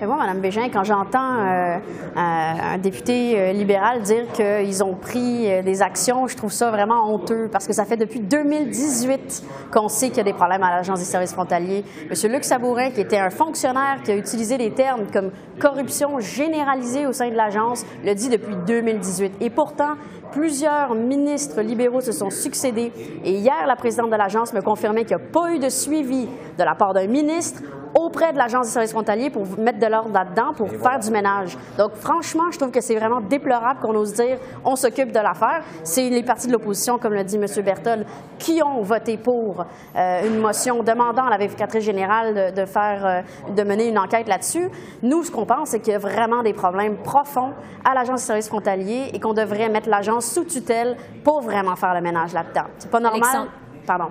Mais 0.00 0.06
moi, 0.06 0.16
Mme 0.16 0.40
Bégin, 0.40 0.70
quand 0.72 0.82
j'entends 0.82 1.40
euh, 1.40 1.76
un 2.16 2.78
député 2.78 3.38
euh, 3.38 3.52
libéral 3.52 4.00
dire 4.00 4.32
qu'ils 4.32 4.82
ont 4.82 4.94
pris 4.94 5.52
euh, 5.52 5.62
des 5.62 5.82
actions, 5.82 6.26
je 6.26 6.36
trouve 6.38 6.52
ça 6.52 6.70
vraiment 6.70 7.12
honteux 7.12 7.50
parce 7.52 7.66
que 7.66 7.74
ça 7.74 7.84
fait 7.84 7.98
depuis 7.98 8.20
2018 8.20 9.44
qu'on 9.70 9.88
sait 9.88 10.08
qu'il 10.08 10.16
y 10.16 10.20
a 10.20 10.24
des 10.24 10.32
problèmes 10.32 10.62
à 10.62 10.70
l'Agence 10.70 11.00
des 11.00 11.04
services 11.04 11.34
frontaliers. 11.34 11.84
M. 12.08 12.32
Luc 12.32 12.44
Sabourin, 12.44 12.92
qui 12.92 13.02
était 13.02 13.18
un 13.18 13.28
fonctionnaire 13.28 13.98
qui 14.02 14.12
a 14.12 14.16
utilisé 14.16 14.56
des 14.56 14.70
termes 14.70 15.04
comme 15.12 15.32
corruption 15.58 16.18
généralisée 16.18 17.06
au 17.06 17.12
sein 17.12 17.28
de 17.28 17.36
l'agence, 17.36 17.84
le 18.02 18.14
dit 18.14 18.30
depuis 18.30 18.56
2018. 18.66 19.34
Et 19.42 19.50
pourtant, 19.50 19.96
Plusieurs 20.32 20.94
ministres 20.94 21.60
libéraux 21.60 22.00
se 22.00 22.12
sont 22.12 22.30
succédés 22.30 22.92
et 23.24 23.32
hier, 23.32 23.66
la 23.66 23.74
présidente 23.74 24.10
de 24.10 24.16
l'agence 24.16 24.52
me 24.52 24.60
confirmait 24.60 25.04
qu'il 25.04 25.16
n'y 25.16 25.22
a 25.24 25.26
pas 25.26 25.52
eu 25.52 25.58
de 25.58 25.68
suivi 25.68 26.28
de 26.56 26.62
la 26.62 26.76
part 26.76 26.94
d'un 26.94 27.08
ministre 27.08 27.60
auprès 27.94 28.32
de 28.32 28.38
l'Agence 28.38 28.66
des 28.66 28.72
services 28.72 28.92
frontaliers 28.92 29.30
pour 29.30 29.46
mettre 29.58 29.78
de 29.78 29.86
l'ordre 29.86 30.12
là-dedans, 30.12 30.52
pour 30.56 30.68
faire 30.70 30.98
du 30.98 31.10
ménage. 31.10 31.56
Donc, 31.78 31.94
franchement, 31.94 32.50
je 32.50 32.58
trouve 32.58 32.70
que 32.70 32.80
c'est 32.80 32.96
vraiment 32.96 33.20
déplorable 33.20 33.80
qu'on 33.80 33.94
ose 33.94 34.14
dire 34.14 34.38
on 34.64 34.76
s'occupe 34.76 35.12
de 35.12 35.18
l'affaire. 35.18 35.62
C'est 35.84 36.08
les 36.08 36.22
partis 36.22 36.46
de 36.46 36.52
l'opposition, 36.52 36.98
comme 36.98 37.14
l'a 37.14 37.24
dit 37.24 37.36
M. 37.36 37.46
Berthold, 37.64 38.06
qui 38.38 38.60
ont 38.62 38.82
voté 38.82 39.16
pour 39.16 39.64
euh, 39.96 40.26
une 40.26 40.40
motion 40.40 40.82
demandant 40.82 41.24
à 41.24 41.30
la 41.30 41.38
vérificatrice 41.38 41.84
générale 41.84 42.54
de, 42.54 42.64
faire, 42.64 43.06
euh, 43.06 43.52
de 43.52 43.62
mener 43.62 43.88
une 43.88 43.98
enquête 43.98 44.28
là-dessus. 44.28 44.68
Nous, 45.02 45.24
ce 45.24 45.30
qu'on 45.30 45.46
pense, 45.46 45.70
c'est 45.70 45.80
qu'il 45.80 45.92
y 45.92 45.96
a 45.96 45.98
vraiment 45.98 46.42
des 46.42 46.52
problèmes 46.52 46.96
profonds 47.02 47.52
à 47.84 47.94
l'Agence 47.94 48.20
des 48.20 48.26
services 48.26 48.48
frontaliers 48.48 49.10
et 49.12 49.20
qu'on 49.20 49.34
devrait 49.34 49.68
mettre 49.68 49.88
l'agence 49.88 50.26
sous 50.26 50.44
tutelle 50.44 50.96
pour 51.24 51.40
vraiment 51.40 51.76
faire 51.76 51.94
le 51.94 52.00
ménage 52.00 52.32
là-dedans. 52.32 52.66
C'est 52.78 52.90
pas 52.90 53.00
normal? 53.00 53.48
Pardon. 53.86 54.10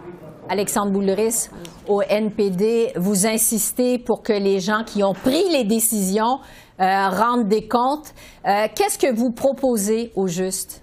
Alexandre 0.50 0.92
Bouleris, 0.92 1.50
au 1.88 2.02
NPD, 2.02 2.94
vous 2.96 3.28
insistez 3.28 4.00
pour 4.00 4.24
que 4.24 4.34
les 4.34 4.60
gens 4.60 4.84
qui 4.84 5.04
ont 5.04 5.14
pris 5.14 5.44
les 5.52 5.64
décisions 5.64 6.40
euh, 6.80 7.10
rendent 7.10 7.48
des 7.48 7.68
comptes. 7.68 8.14
Euh, 8.48 8.68
qu'est-ce 8.74 8.98
que 8.98 9.14
vous 9.14 9.32
proposez 9.32 10.12
au 10.16 10.28
juste? 10.28 10.82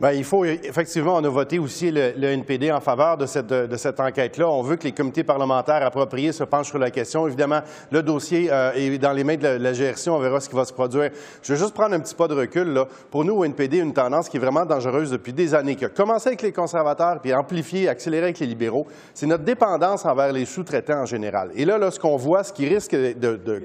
Bien, 0.00 0.10
il 0.10 0.24
faut, 0.24 0.44
effectivement, 0.44 1.14
on 1.14 1.24
a 1.24 1.28
voté 1.28 1.60
aussi 1.60 1.90
le, 1.90 2.24
NPD 2.24 2.72
en 2.72 2.80
faveur 2.80 3.16
de 3.16 3.26
cette, 3.26 4.00
enquête-là. 4.00 4.48
On 4.48 4.62
veut 4.62 4.76
que 4.76 4.84
les 4.84 4.92
comités 4.92 5.22
parlementaires 5.22 5.84
appropriés 5.86 6.32
se 6.32 6.42
penchent 6.42 6.70
sur 6.70 6.78
la 6.78 6.90
question. 6.90 7.28
Évidemment, 7.28 7.60
le 7.92 8.02
dossier 8.02 8.48
euh, 8.50 8.72
est 8.72 8.98
dans 8.98 9.12
les 9.12 9.22
mains 9.22 9.36
de 9.36 9.46
la, 9.46 9.72
GRC. 9.72 10.10
On 10.10 10.18
verra 10.18 10.40
ce 10.40 10.48
qui 10.48 10.56
va 10.56 10.64
se 10.64 10.72
produire. 10.72 11.10
Je 11.42 11.52
veux 11.52 11.58
juste 11.58 11.74
prendre 11.74 11.94
un 11.94 12.00
petit 12.00 12.14
pas 12.14 12.26
de 12.26 12.34
recul. 12.34 12.72
Là. 12.72 12.88
Pour 13.10 13.24
nous, 13.24 13.34
au 13.34 13.44
NPD, 13.44 13.78
une 13.78 13.92
tendance 13.92 14.28
qui 14.28 14.36
est 14.36 14.40
vraiment 14.40 14.66
dangereuse 14.66 15.12
depuis 15.12 15.32
des 15.32 15.54
années, 15.54 15.76
qui 15.76 15.84
a 15.84 15.88
commencé 15.88 16.28
avec 16.28 16.42
les 16.42 16.52
conservateurs, 16.52 17.20
puis 17.20 17.32
amplifié, 17.32 17.88
accéléré 17.88 18.24
avec 18.24 18.40
les 18.40 18.46
libéraux, 18.46 18.86
c'est 19.14 19.26
notre 19.26 19.44
dépendance 19.44 20.04
envers 20.04 20.32
les 20.32 20.44
sous-traitants 20.44 21.02
en 21.02 21.06
général. 21.06 21.50
Et 21.54 21.64
là, 21.64 21.78
là 21.78 21.92
ce 21.92 22.00
qu'on 22.00 22.16
voit, 22.16 22.42
ce 22.42 22.52
qui 22.52 22.66
risque 22.66 22.96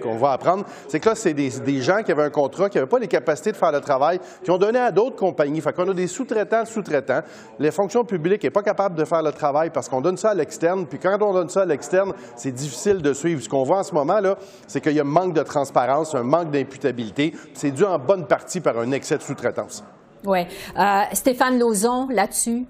qu'on 0.02 0.18
va 0.18 0.34
apprendre, 0.34 0.66
c'est 0.88 1.00
que 1.00 1.10
là, 1.10 1.16
c'est 1.16 1.34
des, 1.34 1.50
des, 1.50 1.82
gens 1.82 2.04
qui 2.04 2.12
avaient 2.12 2.24
un 2.24 2.30
contrat, 2.30 2.70
qui 2.70 2.78
n'avaient 2.78 2.90
pas 2.90 3.00
les 3.00 3.08
capacités 3.08 3.52
de 3.52 3.58
faire 3.58 3.72
le 3.72 3.82
travail, 3.82 4.20
qui 4.44 4.52
ont 4.52 4.58
donné 4.58 4.78
à 4.78 4.92
d'autres 4.92 5.16
compagnies. 5.16 5.62
Fait 5.62 5.74
qu'on 5.74 5.90
a 5.90 5.94
des 5.94 6.08
sous-traitants, 6.20 6.66
sous-traitants. 6.66 7.22
Les 7.60 7.72
fonctions 7.72 8.04
publiques 8.04 8.44
n'est 8.44 8.50
pas 8.50 8.62
capable 8.62 8.96
de 8.96 9.06
faire 9.06 9.22
le 9.22 9.32
travail 9.32 9.70
parce 9.70 9.88
qu'on 9.88 10.02
donne 10.02 10.18
ça 10.18 10.32
à 10.32 10.34
l'externe. 10.34 10.86
Puis 10.86 11.00
quand 11.00 11.18
on 11.22 11.34
donne 11.34 11.50
ça 11.50 11.62
à 11.62 11.66
l'externe, 11.66 12.14
c'est 12.36 12.52
difficile 12.52 13.02
de 13.02 13.14
suivre. 13.14 13.42
Ce 13.42 13.48
qu'on 13.48 13.64
voit 13.64 13.80
en 13.80 13.84
ce 13.84 13.94
moment, 13.94 14.20
c'est 14.68 14.82
qu'il 14.82 14.94
y 14.94 15.00
a 15.00 15.04
un 15.04 15.06
manque 15.06 15.34
de 15.34 15.44
transparence, 15.44 16.14
un 16.16 16.24
manque 16.24 16.52
d'imputabilité. 16.52 17.34
C'est 17.54 17.72
dû 17.72 17.86
en 17.86 17.98
bonne 17.98 18.28
partie 18.28 18.60
par 18.60 18.78
un 18.78 18.92
excès 18.92 19.18
de 19.18 19.22
sous-traitance. 19.22 19.84
Oui. 20.26 20.40
Euh, 20.78 21.02
Stéphane 21.14 21.58
Lauzon, 21.58 22.10
là-dessus, 22.10 22.66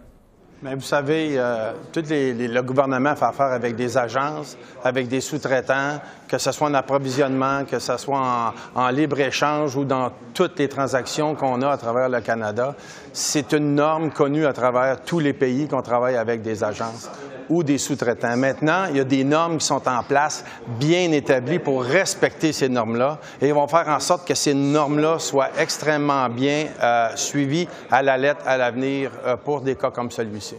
mais 0.62 0.76
vous 0.76 0.82
savez, 0.82 1.36
euh, 1.38 1.72
tout 1.94 2.04
le 2.10 2.62
gouvernement 2.62 3.16
fait 3.16 3.26
affaire 3.26 3.52
avec 3.54 3.76
des 3.76 3.98
agences, 3.98 4.58
avec 4.84 5.08
des 5.08 5.22
sous-traitants, 5.22 6.02
que 6.28 6.38
ce 6.38 6.52
soit 6.52 6.68
en 6.68 6.74
approvisionnement, 6.74 7.64
que 7.66 7.80
ce 7.80 7.96
soit 7.98 8.54
en, 8.76 8.90
libre-échange 8.90 9.76
ou 9.76 9.86
dans 9.86 10.12
toutes 10.34 10.60
les 10.60 10.68
transactions 10.68 11.36
qu'on 11.36 11.62
a 11.62 11.70
à 11.72 11.78
travers 11.78 12.10
le 12.10 12.20
Canada. 12.22 12.76
C'est 13.14 13.54
une 13.54 13.76
norme 13.76 14.12
connue 14.12 14.46
à 14.46 14.54
travers 14.54 15.02
tous 15.02 15.20
les 15.20 15.34
pays 15.34 15.68
qu'on 15.68 15.82
travaille 15.82 16.18
avec 16.18 16.42
des 16.42 16.64
agences 16.64 17.10
ou 17.50 17.64
des 17.64 17.78
sous-traitants. 17.78 18.38
Maintenant, 18.38 18.86
il 18.90 18.98
y 18.98 19.00
a 19.00 19.04
des 19.04 19.24
normes 19.24 19.58
qui 19.58 19.66
sont 19.66 19.88
en 19.88 20.04
place, 20.04 20.46
bien 20.80 21.12
établies 21.12 21.60
pour 21.60 21.84
respecter 21.84 22.54
ces 22.54 22.70
normes-là, 22.70 23.20
et 23.42 23.48
ils 23.48 23.54
vont 23.54 23.68
faire 23.68 23.88
en 23.88 24.00
sorte 24.00 24.28
que 24.28 24.36
ces 24.36 24.54
normes-là 24.54 25.20
soient 25.20 25.50
extrêmement 25.58 26.30
bien 26.30 26.68
euh, 26.82 27.10
suivies 27.16 27.68
à 27.92 28.02
la 28.02 28.18
lettre 28.18 28.42
à 28.46 28.58
l'avenir 28.58 29.12
euh, 29.26 29.36
pour 29.36 29.62
des 29.62 29.76
cas 29.76 29.92
comme 29.92 30.12
celui-ci. 30.12 30.56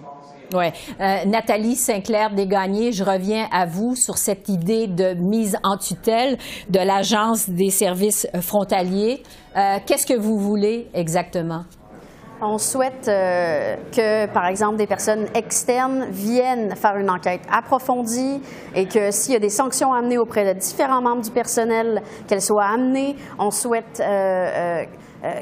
Oui. 0.52 0.66
Euh, 1.00 1.24
Nathalie 1.26 1.76
Sinclair-Desgagnés, 1.76 2.90
je 2.90 3.04
reviens 3.04 3.46
à 3.52 3.66
vous 3.66 3.94
sur 3.94 4.18
cette 4.18 4.48
idée 4.48 4.88
de 4.88 5.14
mise 5.14 5.56
en 5.62 5.76
tutelle 5.76 6.38
de 6.68 6.80
l'Agence 6.80 7.48
des 7.48 7.70
services 7.70 8.26
frontaliers. 8.40 9.22
Qu'est-ce 9.86 10.06
que 10.06 10.18
vous 10.18 10.38
voulez 10.38 10.88
exactement? 10.92 11.64
On 12.42 12.56
souhaite 12.56 13.06
euh, 13.08 13.76
que, 13.92 14.26
par 14.32 14.46
exemple, 14.46 14.76
des 14.76 14.86
personnes 14.86 15.26
externes 15.34 16.06
viennent 16.10 16.74
faire 16.74 16.96
une 16.96 17.10
enquête 17.10 17.42
approfondie 17.52 18.40
et 18.74 18.86
que 18.86 19.10
s'il 19.10 19.34
y 19.34 19.36
a 19.36 19.40
des 19.40 19.50
sanctions 19.50 19.92
amenées 19.92 20.16
auprès 20.16 20.54
de 20.54 20.58
différents 20.58 21.02
membres 21.02 21.22
du 21.22 21.30
personnel, 21.30 22.02
qu'elles 22.26 22.40
soient 22.40 22.64
amenées. 22.64 23.16
On 23.38 23.50
souhaite 23.50 24.00
euh, 24.00 24.84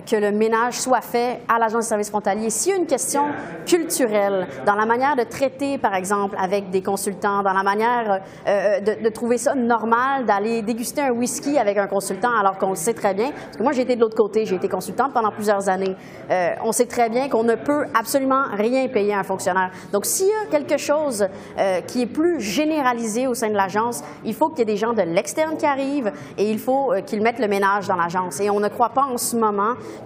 que 0.06 0.16
le 0.16 0.32
ménage 0.32 0.80
soit 0.80 1.00
fait 1.00 1.40
à 1.48 1.58
l'Agence 1.58 1.84
de 1.84 1.88
services 1.88 2.10
frontaliers. 2.10 2.50
S'il 2.50 2.72
y 2.72 2.74
a 2.74 2.78
une 2.78 2.86
question 2.86 3.26
culturelle 3.66 4.46
dans 4.66 4.74
la 4.74 4.86
manière 4.86 5.16
de 5.16 5.22
traiter, 5.22 5.78
par 5.78 5.94
exemple, 5.94 6.36
avec 6.38 6.70
des 6.70 6.82
consultants, 6.82 7.42
dans 7.42 7.52
la 7.52 7.62
manière 7.62 8.20
euh, 8.46 8.78
euh, 8.78 8.80
de, 8.80 9.08
trouver 9.08 9.38
ça 9.38 9.54
normal 9.54 10.26
d'aller 10.26 10.62
déguster 10.62 11.00
un 11.00 11.10
whisky 11.10 11.58
avec 11.58 11.78
un 11.78 11.86
consultant 11.86 12.30
alors 12.38 12.58
qu'on 12.58 12.70
le 12.70 12.76
sait 12.76 12.94
très 12.94 13.14
bien, 13.14 13.30
parce 13.30 13.56
que 13.56 13.62
moi 13.62 13.72
j'ai 13.72 13.82
été 13.82 13.96
de 13.96 14.00
l'autre 14.00 14.16
côté, 14.16 14.46
j'ai 14.46 14.56
été 14.56 14.68
consultante 14.68 15.12
pendant 15.12 15.30
plusieurs 15.30 15.68
années, 15.68 15.96
euh, 16.30 16.50
on 16.62 16.72
sait 16.72 16.86
très 16.86 17.08
bien 17.08 17.28
qu'on 17.28 17.44
ne 17.44 17.54
peut 17.54 17.86
absolument 17.98 18.44
rien 18.52 18.86
payer 18.88 19.14
à 19.14 19.20
un 19.20 19.24
fonctionnaire. 19.24 19.70
Donc 19.92 20.04
s'il 20.04 20.26
y 20.28 20.30
a 20.30 20.50
quelque 20.50 20.76
chose 20.76 21.26
euh, 21.58 21.80
qui 21.82 22.02
est 22.02 22.06
plus 22.06 22.40
généralisé 22.40 23.26
au 23.26 23.34
sein 23.34 23.48
de 23.48 23.56
l'agence, 23.56 24.02
il 24.24 24.34
faut 24.34 24.48
qu'il 24.48 24.60
y 24.60 24.62
ait 24.62 24.66
des 24.66 24.76
gens 24.76 24.92
de 24.92 25.02
l'externe 25.02 25.56
qui 25.56 25.66
arrivent 25.66 26.12
et 26.36 26.50
il 26.50 26.58
faut 26.58 26.92
qu'ils 27.06 27.22
mettent 27.22 27.40
le 27.40 27.48
ménage 27.48 27.88
dans 27.88 27.96
l'agence. 27.96 28.40
Et 28.40 28.50
on 28.50 28.60
ne 28.60 28.68
croit 28.68 28.90
pas 28.90 29.04
en 29.04 29.16
ce 29.16 29.36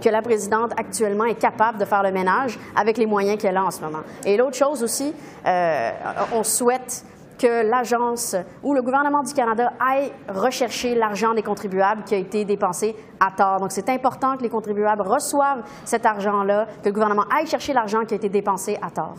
que 0.03 0.09
la 0.09 0.23
présidente 0.23 0.73
actuellement 0.77 1.25
est 1.25 1.39
capable 1.39 1.79
de 1.79 1.85
faire 1.85 2.03
le 2.03 2.13
ménage 2.13 2.59
avec 2.77 2.97
les 2.99 3.07
moyens 3.07 3.41
qu'elle 3.41 3.57
a 3.57 3.65
en 3.65 3.71
ce 3.71 3.81
moment. 3.81 4.03
Et 4.25 4.37
l'autre 4.37 4.57
chose 4.57 4.83
aussi, 4.83 5.15
euh, 5.47 5.91
on 6.35 6.43
souhaite 6.43 7.05
que 7.39 7.69
l'agence 7.69 8.37
ou 8.63 8.73
le 8.73 8.83
gouvernement 8.83 9.23
du 9.23 9.35
Canada 9.35 9.73
aille 9.81 10.13
rechercher 10.29 10.95
l'argent 10.95 11.35
des 11.35 11.43
contribuables 11.43 12.05
qui 12.05 12.15
a 12.15 12.19
été 12.19 12.45
dépensé 12.45 12.95
à 13.19 13.33
tort. 13.37 13.59
Donc, 13.59 13.73
c'est 13.73 13.89
important 13.89 14.37
que 14.37 14.43
les 14.43 14.49
contribuables 14.49 15.03
reçoivent 15.03 15.65
cet 15.85 16.07
argent-là, 16.07 16.67
que 16.83 16.89
le 16.89 16.93
gouvernement 16.93 17.25
aille 17.37 17.47
chercher 17.47 17.73
l'argent 17.73 18.05
qui 18.07 18.15
a 18.15 18.17
été 18.17 18.29
dépensé 18.29 18.79
à 18.81 18.91
tort. 18.91 19.19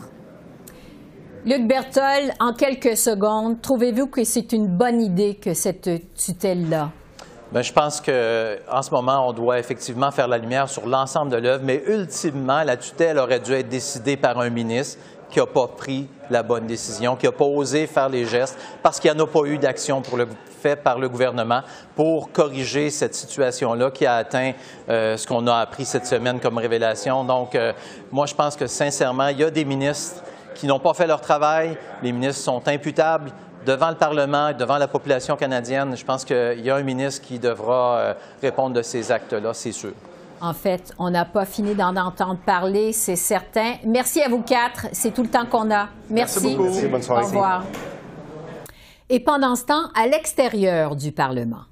Luc 1.44 1.68
Berthold, 1.68 2.32
en 2.40 2.54
quelques 2.54 2.96
secondes, 2.96 3.60
trouvez-vous 3.60 4.06
que 4.06 4.24
c'est 4.24 4.52
une 4.52 4.68
bonne 4.68 5.02
idée 5.02 5.34
que 5.34 5.52
cette 5.52 5.90
tutelle-là? 6.14 6.90
Bien, 7.54 7.62
je 7.62 7.72
pense 7.72 8.00
qu'en 8.00 8.82
ce 8.82 8.90
moment, 8.90 9.28
on 9.28 9.32
doit 9.32 9.60
effectivement 9.60 10.10
faire 10.10 10.26
la 10.26 10.38
lumière 10.38 10.68
sur 10.68 10.88
l'ensemble 10.88 11.30
de 11.30 11.36
l'œuvre, 11.36 11.62
mais 11.62 11.84
ultimement, 11.86 12.64
la 12.64 12.76
tutelle 12.76 13.16
aurait 13.16 13.38
dû 13.38 13.52
être 13.52 13.68
décidée 13.68 14.16
par 14.16 14.40
un 14.40 14.50
ministre 14.50 14.98
qui 15.30 15.38
n'a 15.38 15.46
pas 15.46 15.68
pris 15.68 16.08
la 16.30 16.42
bonne 16.42 16.66
décision, 16.66 17.14
qui 17.14 17.26
n'a 17.26 17.32
pas 17.32 17.44
osé 17.44 17.86
faire 17.86 18.08
les 18.08 18.24
gestes, 18.24 18.58
parce 18.82 18.98
qu'il 18.98 19.12
n'y 19.12 19.20
en 19.20 19.22
a 19.22 19.28
pas 19.28 19.44
eu 19.44 19.56
d'action 19.56 20.02
faite 20.60 20.82
par 20.82 20.98
le 20.98 21.08
gouvernement 21.08 21.60
pour 21.94 22.32
corriger 22.32 22.90
cette 22.90 23.14
situation-là 23.14 23.92
qui 23.92 24.04
a 24.04 24.16
atteint 24.16 24.50
euh, 24.88 25.16
ce 25.16 25.24
qu'on 25.24 25.46
a 25.46 25.58
appris 25.58 25.84
cette 25.84 26.06
semaine 26.06 26.40
comme 26.40 26.58
révélation. 26.58 27.22
Donc, 27.22 27.54
euh, 27.54 27.72
moi, 28.10 28.26
je 28.26 28.34
pense 28.34 28.56
que 28.56 28.66
sincèrement, 28.66 29.28
il 29.28 29.38
y 29.38 29.44
a 29.44 29.50
des 29.50 29.64
ministres 29.64 30.24
qui 30.56 30.66
n'ont 30.66 30.80
pas 30.80 30.94
fait 30.94 31.06
leur 31.06 31.20
travail. 31.20 31.76
Les 32.02 32.10
ministres 32.10 32.42
sont 32.42 32.66
imputables 32.66 33.30
devant 33.64 33.90
le 33.90 33.96
Parlement 33.96 34.48
et 34.48 34.54
devant 34.54 34.78
la 34.78 34.88
population 34.88 35.36
canadienne, 35.36 35.96
je 35.96 36.04
pense 36.04 36.24
qu'il 36.24 36.60
y 36.60 36.70
a 36.70 36.76
un 36.76 36.82
ministre 36.82 37.22
qui 37.22 37.38
devra 37.38 37.98
euh, 37.98 38.14
répondre 38.42 38.74
de 38.74 38.82
ces 38.82 39.10
actes-là, 39.10 39.54
c'est 39.54 39.72
sûr. 39.72 39.92
En 40.40 40.52
fait, 40.52 40.92
on 40.98 41.10
n'a 41.10 41.24
pas 41.24 41.46
fini 41.46 41.74
d'en 41.74 41.96
entendre 41.96 42.38
parler, 42.44 42.92
c'est 42.92 43.16
certain. 43.16 43.74
Merci 43.84 44.20
à 44.20 44.28
vous 44.28 44.42
quatre. 44.42 44.86
C'est 44.92 45.12
tout 45.14 45.22
le 45.22 45.30
temps 45.30 45.46
qu'on 45.46 45.70
a. 45.70 45.88
Merci. 46.10 46.56
Merci 46.58 46.86
bonne 46.86 47.02
soirée. 47.02 47.22
Au 47.22 47.26
revoir. 47.26 47.64
Et 49.08 49.20
pendant 49.20 49.54
ce 49.56 49.64
temps, 49.64 49.84
à 49.94 50.06
l'extérieur 50.06 50.96
du 50.96 51.12
Parlement. 51.12 51.62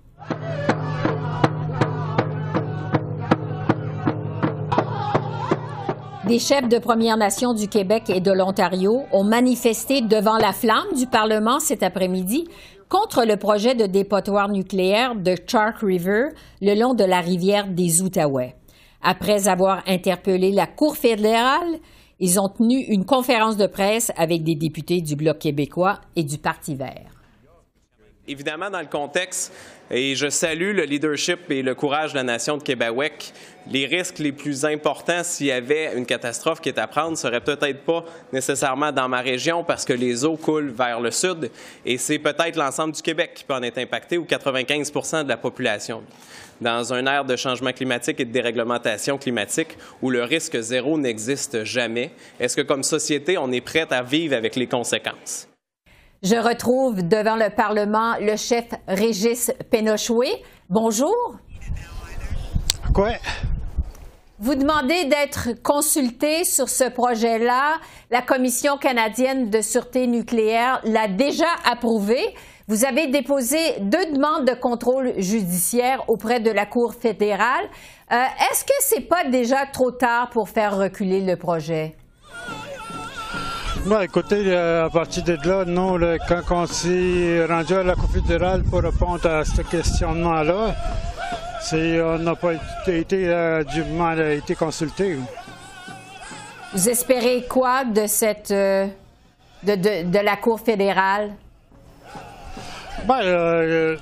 Des 6.32 6.38
chefs 6.38 6.66
de 6.66 6.78
Premières 6.78 7.18
Nations 7.18 7.52
du 7.52 7.68
Québec 7.68 8.04
et 8.08 8.22
de 8.22 8.32
l'Ontario 8.32 9.02
ont 9.12 9.22
manifesté 9.22 10.00
devant 10.00 10.38
la 10.38 10.54
flamme 10.54 10.96
du 10.96 11.06
Parlement 11.06 11.60
cet 11.60 11.82
après-midi 11.82 12.48
contre 12.88 13.26
le 13.26 13.36
projet 13.36 13.74
de 13.74 13.84
dépotoir 13.84 14.48
nucléaire 14.48 15.14
de 15.14 15.36
Chark 15.46 15.80
River 15.82 16.28
le 16.62 16.74
long 16.74 16.94
de 16.94 17.04
la 17.04 17.20
rivière 17.20 17.68
des 17.68 18.00
Outaouais. 18.00 18.56
Après 19.02 19.46
avoir 19.46 19.82
interpellé 19.86 20.52
la 20.52 20.66
Cour 20.66 20.96
fédérale, 20.96 21.78
ils 22.18 22.40
ont 22.40 22.48
tenu 22.48 22.80
une 22.80 23.04
conférence 23.04 23.58
de 23.58 23.66
presse 23.66 24.10
avec 24.16 24.42
des 24.42 24.54
députés 24.54 25.02
du 25.02 25.16
Bloc 25.16 25.38
québécois 25.38 26.00
et 26.16 26.24
du 26.24 26.38
Parti 26.38 26.74
vert. 26.74 27.21
Évidemment, 28.28 28.70
dans 28.70 28.80
le 28.80 28.86
contexte, 28.86 29.52
et 29.90 30.14
je 30.14 30.30
salue 30.30 30.76
le 30.76 30.84
leadership 30.84 31.50
et 31.50 31.60
le 31.60 31.74
courage 31.74 32.12
de 32.12 32.18
la 32.18 32.22
nation 32.22 32.56
de 32.56 32.62
Québec, 32.62 33.32
les 33.68 33.84
risques 33.84 34.20
les 34.20 34.30
plus 34.30 34.64
importants 34.64 35.24
s'il 35.24 35.46
y 35.46 35.52
avait 35.52 35.92
une 35.96 36.06
catastrophe 36.06 36.60
qui 36.60 36.68
est 36.68 36.78
à 36.78 36.86
prendre 36.86 37.18
seraient 37.18 37.40
peut-être 37.40 37.80
pas 37.84 38.04
nécessairement 38.32 38.92
dans 38.92 39.08
ma 39.08 39.20
région 39.20 39.64
parce 39.64 39.84
que 39.84 39.92
les 39.92 40.24
eaux 40.24 40.36
coulent 40.36 40.70
vers 40.70 41.00
le 41.00 41.10
sud 41.10 41.50
et 41.84 41.98
c'est 41.98 42.20
peut-être 42.20 42.56
l'ensemble 42.56 42.94
du 42.94 43.02
Québec 43.02 43.32
qui 43.34 43.44
peut 43.44 43.54
en 43.54 43.62
être 43.62 43.78
impacté 43.78 44.18
ou 44.18 44.24
95% 44.24 45.24
de 45.24 45.28
la 45.28 45.36
population. 45.36 46.02
Dans 46.60 46.94
un 46.94 47.04
ère 47.06 47.24
de 47.24 47.34
changement 47.34 47.72
climatique 47.72 48.20
et 48.20 48.24
de 48.24 48.32
déréglementation 48.32 49.18
climatique 49.18 49.76
où 50.00 50.10
le 50.10 50.22
risque 50.22 50.60
zéro 50.60 50.96
n'existe 50.96 51.64
jamais, 51.64 52.12
est-ce 52.38 52.54
que 52.54 52.62
comme 52.62 52.84
société, 52.84 53.36
on 53.36 53.50
est 53.50 53.60
prête 53.60 53.90
à 53.90 54.02
vivre 54.02 54.36
avec 54.36 54.54
les 54.54 54.68
conséquences? 54.68 55.48
Je 56.22 56.36
retrouve 56.36 57.02
devant 57.02 57.34
le 57.34 57.50
Parlement 57.50 58.14
le 58.20 58.36
chef 58.36 58.66
Régis 58.86 59.50
Pénochoué. 59.72 60.28
Bonjour. 60.70 61.16
Quoi? 62.94 63.14
Vous 64.38 64.54
demandez 64.54 65.06
d'être 65.06 65.60
consulté 65.64 66.44
sur 66.44 66.68
ce 66.68 66.88
projet-là. 66.88 67.78
La 68.12 68.22
Commission 68.22 68.76
canadienne 68.76 69.50
de 69.50 69.60
sûreté 69.60 70.06
nucléaire 70.06 70.80
l'a 70.84 71.08
déjà 71.08 71.48
approuvé. 71.64 72.20
Vous 72.68 72.84
avez 72.84 73.08
déposé 73.08 73.80
deux 73.80 74.12
demandes 74.12 74.46
de 74.46 74.54
contrôle 74.54 75.14
judiciaire 75.16 76.04
auprès 76.08 76.38
de 76.38 76.52
la 76.52 76.66
Cour 76.66 76.94
fédérale. 76.94 77.64
Euh, 78.12 78.14
est-ce 78.48 78.64
que 78.64 78.74
c'est 78.78 79.08
pas 79.08 79.24
déjà 79.24 79.66
trop 79.66 79.90
tard 79.90 80.30
pour 80.30 80.48
faire 80.48 80.76
reculer 80.76 81.20
le 81.20 81.34
projet? 81.34 81.96
Ben, 83.80 84.02
écoutez, 84.02 84.44
euh, 84.46 84.86
à 84.86 84.90
partir 84.90 85.24
de 85.24 85.36
là, 85.44 85.64
nous, 85.64 85.98
quand 86.28 86.42
on 86.50 86.66
s'est 86.66 87.44
rendu 87.46 87.74
à 87.74 87.82
la 87.82 87.94
Cour 87.94 88.10
fédérale 88.10 88.62
pour 88.62 88.80
répondre 88.80 89.26
à 89.26 89.44
ce 89.44 89.62
questionnement-là, 89.62 90.76
on 91.72 92.18
n'a 92.18 92.34
pas 92.36 92.52
été 92.86 93.28
euh, 93.28 93.64
dûment 93.64 94.12
été 94.12 94.54
consulté. 94.54 95.18
Vous 96.72 96.88
espérez 96.88 97.44
quoi 97.48 97.84
de 97.84 98.06
cette 98.06 98.52
euh, 98.52 98.86
de, 99.64 100.18
la 100.24 100.36
Cour 100.36 100.60
fédérale? 100.60 101.30
Ben, 103.04 103.96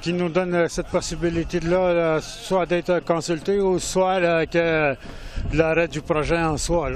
qui 0.00 0.12
nous 0.12 0.28
donne 0.28 0.68
cette 0.68 0.88
possibilité-là, 0.88 2.20
soit 2.20 2.66
d'être 2.66 2.98
consulté 3.04 3.60
ou 3.60 3.78
soit 3.78 4.46
que 4.46 4.96
l'arrêt 5.52 5.88
du 5.88 6.00
projet 6.00 6.38
en 6.38 6.56
soi. 6.56 6.90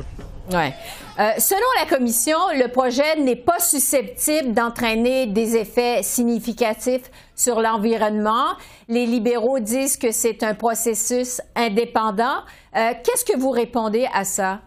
Euh, 0.52 1.30
selon 1.38 1.66
la 1.80 1.86
Commission, 1.86 2.36
le 2.54 2.68
projet 2.68 3.16
n'est 3.16 3.36
pas 3.36 3.58
susceptible 3.58 4.52
d'entraîner 4.52 5.26
des 5.26 5.56
effets 5.56 6.02
significatifs 6.02 7.10
sur 7.34 7.60
l'environnement. 7.60 8.54
Les 8.88 9.06
libéraux 9.06 9.58
disent 9.58 9.96
que 9.96 10.12
c'est 10.12 10.42
un 10.42 10.54
processus 10.54 11.40
indépendant. 11.54 12.42
Euh, 12.76 12.92
qu'est-ce 13.02 13.24
que 13.24 13.38
vous 13.38 13.50
répondez 13.50 14.06
à 14.12 14.24
ça? 14.24 14.60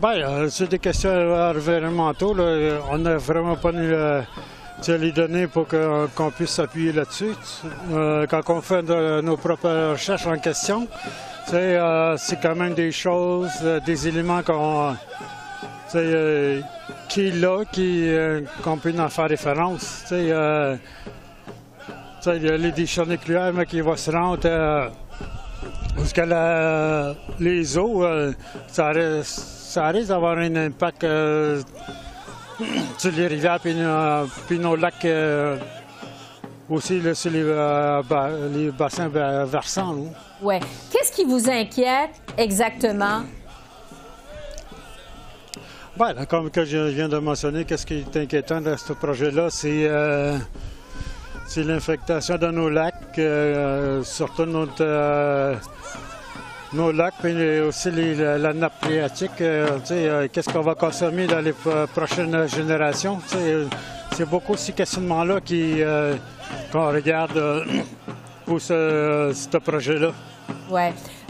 Bien, 0.00 0.28
euh, 0.28 0.48
c'est 0.50 0.68
des 0.68 0.78
questions 0.78 1.10
environnementaux. 1.10 2.34
On 2.90 2.98
n'a 2.98 3.16
vraiment 3.16 3.56
pas 3.56 3.70
les 3.72 5.12
données 5.12 5.46
pour 5.46 5.66
qu'on 5.68 6.30
puisse 6.30 6.50
s'appuyer 6.50 6.92
là-dessus. 6.92 7.34
quand 8.30 8.50
on 8.50 8.60
fait 8.60 8.82
nos 8.82 9.36
propres 9.36 9.92
recherches 9.92 10.26
en 10.26 10.38
question, 10.38 10.88
euh, 11.56 12.16
c'est 12.16 12.40
quand 12.40 12.54
même 12.54 12.74
des 12.74 12.92
choses, 12.92 13.50
euh, 13.62 13.80
des 13.80 14.06
éléments 14.06 14.42
qu'on, 14.42 14.94
euh, 15.94 16.60
qui 17.08 17.32
là, 17.32 17.64
qui, 17.70 18.08
qu'on 18.62 18.78
peut 18.78 18.92
faire 19.08 19.28
référence. 19.28 20.04
il 20.10 20.28
y 20.28 20.32
a 20.32 20.76
les 22.26 22.72
déchets 22.72 23.06
nucléaires 23.06 23.52
mais 23.52 23.66
qui 23.66 23.80
vont 23.80 23.96
se 23.96 24.10
rendre 24.10 24.90
parce 25.96 26.12
que 26.12 27.42
les 27.42 27.78
eaux, 27.78 28.04
ça, 28.68 28.88
risque, 28.88 30.08
d'avoir 30.08 30.38
un 30.38 30.54
impact 30.56 31.06
sur 32.98 33.12
les 33.12 33.26
rivières 33.26 33.58
puis, 33.60 34.58
nos 34.58 34.76
lacs 34.76 35.06
aussi 36.70 37.02
sur 37.14 37.30
les, 37.30 38.70
bassins 38.70 39.08
versants. 39.08 39.96
Oui. 40.40 40.56
Qu'est-ce 40.90 41.12
qui 41.12 41.24
vous 41.24 41.50
inquiète 41.50 42.10
exactement? 42.38 43.22
Bien, 45.96 46.24
comme 46.24 46.50
que 46.50 46.64
je 46.64 46.78
viens 46.78 47.08
de 47.08 47.18
mentionner, 47.18 47.64
qu'est-ce 47.64 47.84
qui 47.84 47.98
est 47.98 48.16
inquiétant 48.16 48.60
dans 48.60 48.76
ce 48.78 48.94
projet-là, 48.94 49.48
c'est 49.50 49.86
euh, 49.86 50.38
l'infectation 51.56 52.38
de 52.38 52.46
nos 52.46 52.70
lacs, 52.70 53.18
euh, 53.18 54.02
surtout 54.02 54.46
notre, 54.46 54.80
euh, 54.80 55.56
nos 56.72 56.90
lacs, 56.90 57.14
mais 57.22 57.60
aussi 57.60 57.90
la, 57.90 58.54
nappe 58.54 58.82
phréatique. 58.82 59.36
qu'est-ce 59.36 60.48
qu'on 60.50 60.62
va 60.62 60.74
consommer 60.74 61.26
dans 61.26 61.40
les 61.40 61.54
prochaines 61.92 62.48
générations? 62.48 63.18
C'est 64.20 64.28
beaucoup 64.28 64.54
ces 64.54 64.72
questionnements-là 64.72 65.40
qu'on 66.70 66.92
regarde 66.92 67.64
pour 68.44 68.60
ce 68.60 69.58
projet-là. 69.58 70.10
Oui. 70.70 70.82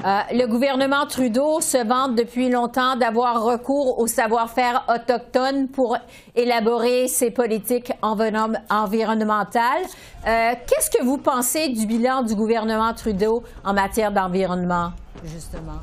Euh, 0.04 0.20
le 0.32 0.46
gouvernement 0.46 1.06
Trudeau 1.06 1.60
se 1.60 1.86
vante 1.86 2.16
depuis 2.16 2.50
longtemps 2.50 2.96
d'avoir 2.96 3.44
recours 3.44 4.00
au 4.00 4.08
savoir-faire 4.08 4.84
autochtone 4.88 5.68
pour 5.68 5.98
élaborer 6.34 7.06
ses 7.06 7.30
politiques 7.30 7.92
environnementales. 8.02 9.84
Euh, 10.26 10.54
qu'est-ce 10.66 10.90
que 10.90 11.04
vous 11.04 11.18
pensez 11.18 11.68
du 11.68 11.86
bilan 11.86 12.22
du 12.22 12.34
gouvernement 12.34 12.92
Trudeau 12.92 13.44
en 13.62 13.72
matière 13.72 14.10
d'environnement, 14.10 14.90
justement? 15.22 15.78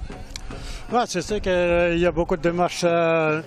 Ouais, 0.91 1.04
c'est 1.06 1.22
sûr 1.22 1.39
qu'il 1.39 2.00
y 2.00 2.06
a 2.06 2.12
beaucoup 2.12 2.36
de 2.36 2.41
démarches 2.41 2.84
euh, 2.84 3.41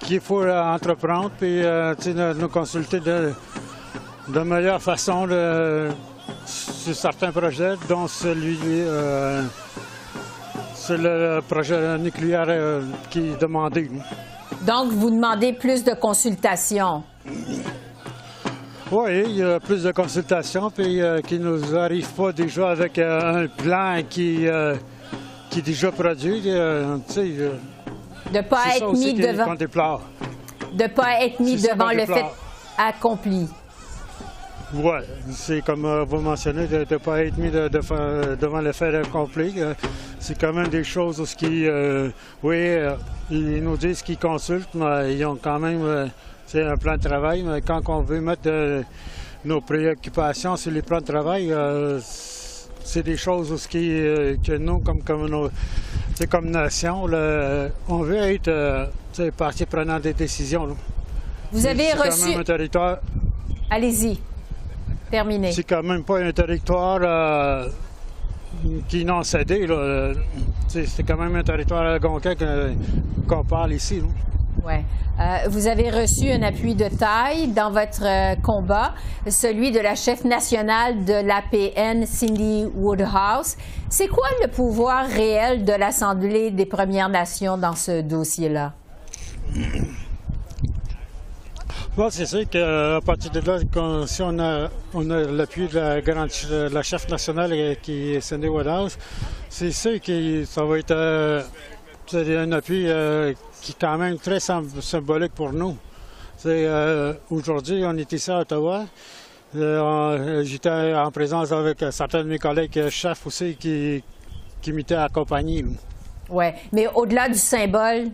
qu'il 0.00 0.20
faut 0.20 0.46
entreprendre, 0.46 1.30
puis 1.38 1.62
nous 2.36 2.48
consulter 2.48 3.00
de, 3.00 3.32
de 4.28 4.40
meilleure 4.40 4.82
façon 4.82 5.26
de 5.26 5.90
sur 6.46 6.94
certains 6.94 7.32
projets, 7.32 7.74
dont 7.88 8.06
celui, 8.06 8.58
euh, 8.62 9.42
c'est 10.74 10.98
le 10.98 11.40
projet 11.48 11.98
nucléaire 11.98 12.46
euh, 12.48 12.82
qui 13.10 13.30
est 13.30 13.40
demandé. 13.40 13.90
Donc, 14.62 14.92
vous 14.92 15.10
demandez 15.10 15.52
plus 15.52 15.82
de 15.84 15.94
consultations? 15.94 17.02
Oui, 18.92 19.22
il 19.26 19.36
y 19.36 19.42
a 19.42 19.58
plus 19.60 19.82
de 19.82 19.92
consultations, 19.92 20.70
puis 20.70 21.00
euh, 21.00 21.20
qui 21.20 21.38
ne 21.38 21.48
nous 21.48 21.74
arrive 21.74 22.08
pas 22.12 22.32
déjà 22.32 22.70
avec 22.70 22.98
un 22.98 23.46
plan 23.46 24.02
qui, 24.08 24.46
qui 25.50 25.58
est 25.58 25.62
déjà 25.62 25.90
produit. 25.90 26.42
De 28.34 28.38
ne 28.38 28.42
pas 28.42 28.76
être 28.76 28.92
mis 28.92 29.14
devant. 29.14 29.54
De 30.72 30.86
pas 30.88 31.20
être 31.20 31.38
mis 31.40 31.62
devant 31.62 31.92
le 31.92 32.04
fait 32.04 32.26
accompli. 32.76 33.48
Oui, 34.74 34.98
c'est 35.30 35.64
comme 35.64 35.84
euh, 35.84 36.04
vous 36.04 36.18
mentionnez, 36.18 36.66
de 36.66 36.78
ne 36.78 36.96
pas 36.96 37.22
être 37.22 37.38
mis 37.38 37.50
devant 37.50 38.60
le 38.60 38.72
fait 38.72 38.96
accompli. 38.96 39.54
Euh, 39.58 39.72
c'est 40.18 40.36
quand 40.36 40.52
même 40.52 40.66
des 40.66 40.82
choses 40.82 41.20
où 41.20 41.24
qui, 41.24 41.68
euh, 41.68 42.08
oui, 42.42 42.76
ils 43.30 43.62
nous 43.62 43.76
disent 43.76 44.02
qu'ils 44.02 44.18
consultent, 44.18 44.74
mais 44.74 45.14
ils 45.14 45.24
ont 45.24 45.38
quand 45.40 45.60
même 45.60 46.10
c'est 46.46 46.64
un 46.64 46.76
plan 46.76 46.96
de 46.96 47.02
travail. 47.02 47.44
Mais 47.44 47.60
quand 47.60 47.88
on 47.88 48.00
veut 48.00 48.20
mettre 48.20 48.50
nos 49.44 49.60
préoccupations 49.60 50.56
sur 50.56 50.72
les 50.72 50.82
plans 50.82 51.00
de 51.00 51.04
travail, 51.04 51.54
c'est 52.82 53.04
des 53.04 53.16
choses 53.16 53.52
où 53.52 53.68
qui, 53.68 54.02
que 54.44 54.56
nous, 54.56 54.80
comme, 54.80 55.02
comme, 55.02 55.50
comme 56.30 56.50
nation, 56.50 57.04
on 57.88 57.98
veut 57.98 58.16
être 58.16 58.90
partie 59.36 59.66
prenante 59.66 60.02
des 60.02 60.14
décisions. 60.14 60.76
Vous 61.52 61.66
avez 61.66 61.92
reçu. 61.92 62.34
Allez-y. 63.70 64.18
C'est 65.52 65.64
quand 65.64 65.82
même 65.82 66.02
pas 66.02 66.18
un 66.20 66.32
territoire 66.32 66.98
euh, 67.02 67.68
qui 68.88 69.04
n'ont 69.04 69.22
cédé. 69.22 69.66
C'est 70.68 71.02
quand 71.06 71.16
même 71.16 71.36
un 71.36 71.42
territoire 71.42 71.82
algonquin 71.82 72.34
qu'on 73.28 73.44
parle 73.44 73.72
ici. 73.74 74.02
Oui. 74.66 74.74
Euh, 75.20 75.48
vous 75.48 75.66
avez 75.66 75.90
reçu 75.90 76.30
un 76.30 76.42
appui 76.42 76.74
de 76.74 76.88
taille 76.88 77.48
dans 77.48 77.70
votre 77.70 78.04
euh, 78.04 78.34
combat, 78.36 78.94
celui 79.28 79.70
de 79.70 79.78
la 79.78 79.94
chef 79.94 80.24
nationale 80.24 81.04
de 81.04 81.12
l'APN, 81.12 82.06
Cindy 82.06 82.64
Woodhouse. 82.74 83.56
C'est 83.90 84.08
quoi 84.08 84.26
le 84.42 84.48
pouvoir 84.48 85.06
réel 85.06 85.66
de 85.66 85.72
l'Assemblée 85.72 86.50
des 86.50 86.64
Premières 86.64 87.10
Nations 87.10 87.58
dans 87.58 87.74
ce 87.74 88.00
dossier-là? 88.00 88.72
c'est 92.10 92.26
sûr 92.26 92.48
qu'à 92.48 93.00
partir 93.04 93.30
de 93.32 93.40
là, 93.40 93.58
si 94.06 94.22
on 94.22 94.38
a, 94.38 94.70
l'appui 95.30 95.68
de 95.68 95.78
la, 95.78 96.00
grande, 96.00 96.30
chef 96.82 97.06
nationale 97.10 97.52
euh, 97.52 97.74
qui 97.82 98.14
est 98.14 98.20
Cindy 98.22 98.48
Woodhouse, 98.48 98.96
c'est 99.50 99.72
sûr 99.72 100.00
que 100.00 100.44
ça 100.46 100.64
va 100.64 100.78
être 100.78 101.44
un 102.12 102.52
appui 102.52 102.84
euh, 102.86 103.32
qui 103.62 103.72
est 103.72 103.76
quand 103.80 103.96
même 103.96 104.18
très 104.18 104.40
symbolique 104.40 105.32
pour 105.34 105.52
nous. 105.52 105.76
Aujourd'hui, 107.30 107.82
on 107.86 107.96
est 107.96 108.12
ici 108.12 108.30
à 108.30 108.40
Ottawa. 108.40 108.84
J'étais 110.42 110.94
en 110.94 111.10
présence 111.10 111.52
avec 111.52 111.84
certains 111.90 112.24
de 112.24 112.28
mes 112.28 112.38
collègues 112.38 112.88
chefs 112.88 113.26
aussi 113.26 113.56
qui, 113.56 114.02
qui 114.60 114.72
m'étaient 114.72 114.94
accompagnés. 114.94 115.64
Oui, 116.28 116.46
mais 116.72 116.86
au-delà 116.94 117.28
du 117.28 117.38
symbole, 117.38 118.10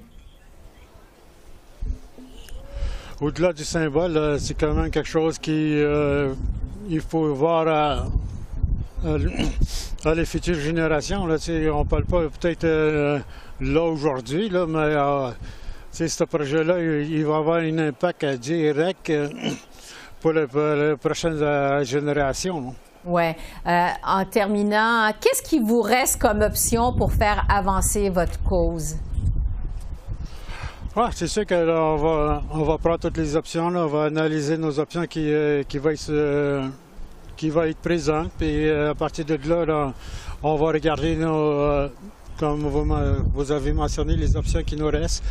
au-delà 3.20 3.53
du 3.53 3.64
symbole, 3.64 4.38
c'est 4.40 4.55
quand 4.55 4.72
même 4.74 4.90
quelque 4.90 5.09
chose 5.09 5.38
qui 5.38 5.74
euh, 5.76 6.33
il 6.88 7.00
faut 7.00 7.35
voir 7.35 8.07
à, 10.05 10.15
les 10.15 10.25
futures 10.25 10.59
générations. 10.59 11.27
Là, 11.27 11.37
on 11.73 11.85
ne 11.85 11.89
parle 11.89 12.05
pas 12.05 12.23
peut-être 12.23 12.65
euh, 12.65 13.19
là 13.61 13.83
aujourd'hui, 13.83 14.49
là, 14.49 14.67
mais 14.67 14.79
euh, 14.79 15.31
ce 15.93 16.25
projet-là, 16.25 16.81
il, 16.81 17.25
va 17.25 17.37
avoir 17.37 17.57
un 17.59 17.79
impact 17.79 18.25
direct 18.25 19.13
pour, 20.21 20.33
les 20.33 20.47
prochaines 20.97 21.85
générations. 21.85 22.75
Oui. 23.05 23.33
en 23.65 24.25
terminant, 24.27 25.11
qu'est-ce 25.21 25.43
qui 25.43 25.59
vous 25.59 25.81
reste 25.81 26.21
comme 26.21 26.43
option 26.43 26.93
pour 26.93 27.13
faire 27.13 27.47
avancer 27.49 28.11
votre 28.11 28.43
cause? 28.43 28.97
c'est 31.13 31.29
sûr 31.29 31.47
qu'on 31.47 31.97
va, 31.97 32.43
on 32.51 32.63
va 32.63 32.79
prendre 32.79 32.99
toutes 32.99 33.17
les 33.17 33.37
options. 33.37 33.69
On 33.69 33.87
va 33.87 34.05
analyser 34.05 34.59
nos 34.59 34.79
options 34.79 35.07
qui, 35.07 35.33
euh, 35.33 35.63
qui, 35.63 35.79
vont, 35.79 35.95
euh, 36.09 36.69
qui 37.40 37.48
va 37.48 37.68
être 37.68 37.79
présentes. 37.79 38.33
Puis 38.37 38.68
euh, 38.68 38.90
à 38.90 38.94
partir 38.94 39.24
de 39.24 39.38
là, 39.48 39.94
on 40.42 40.57
va 40.57 40.66
regarder 40.72 41.16
nos, 41.16 41.88
comme 42.38 42.61
vous, 42.61 43.50
avez 43.50 43.72
mentionné, 43.72 44.14
les 44.14 44.37
options 44.37 44.62
qui 44.62 44.76
nous 44.76 44.88
restent. 44.88 45.24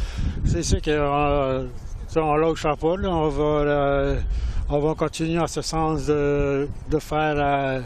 C'est 0.43 0.63
sûr 0.63 0.81
qu'on 0.81 1.67
on 2.15 2.35
lâche 2.35 2.63
pas. 2.63 2.75
on, 2.81 3.29
va, 3.29 4.15
on 4.69 4.79
va 4.79 4.95
continuer 4.95 5.39
en 5.39 5.45
ce 5.45 5.61
sens 5.61 6.07
de, 6.07 6.67
de 6.89 6.99
faire 6.99 7.83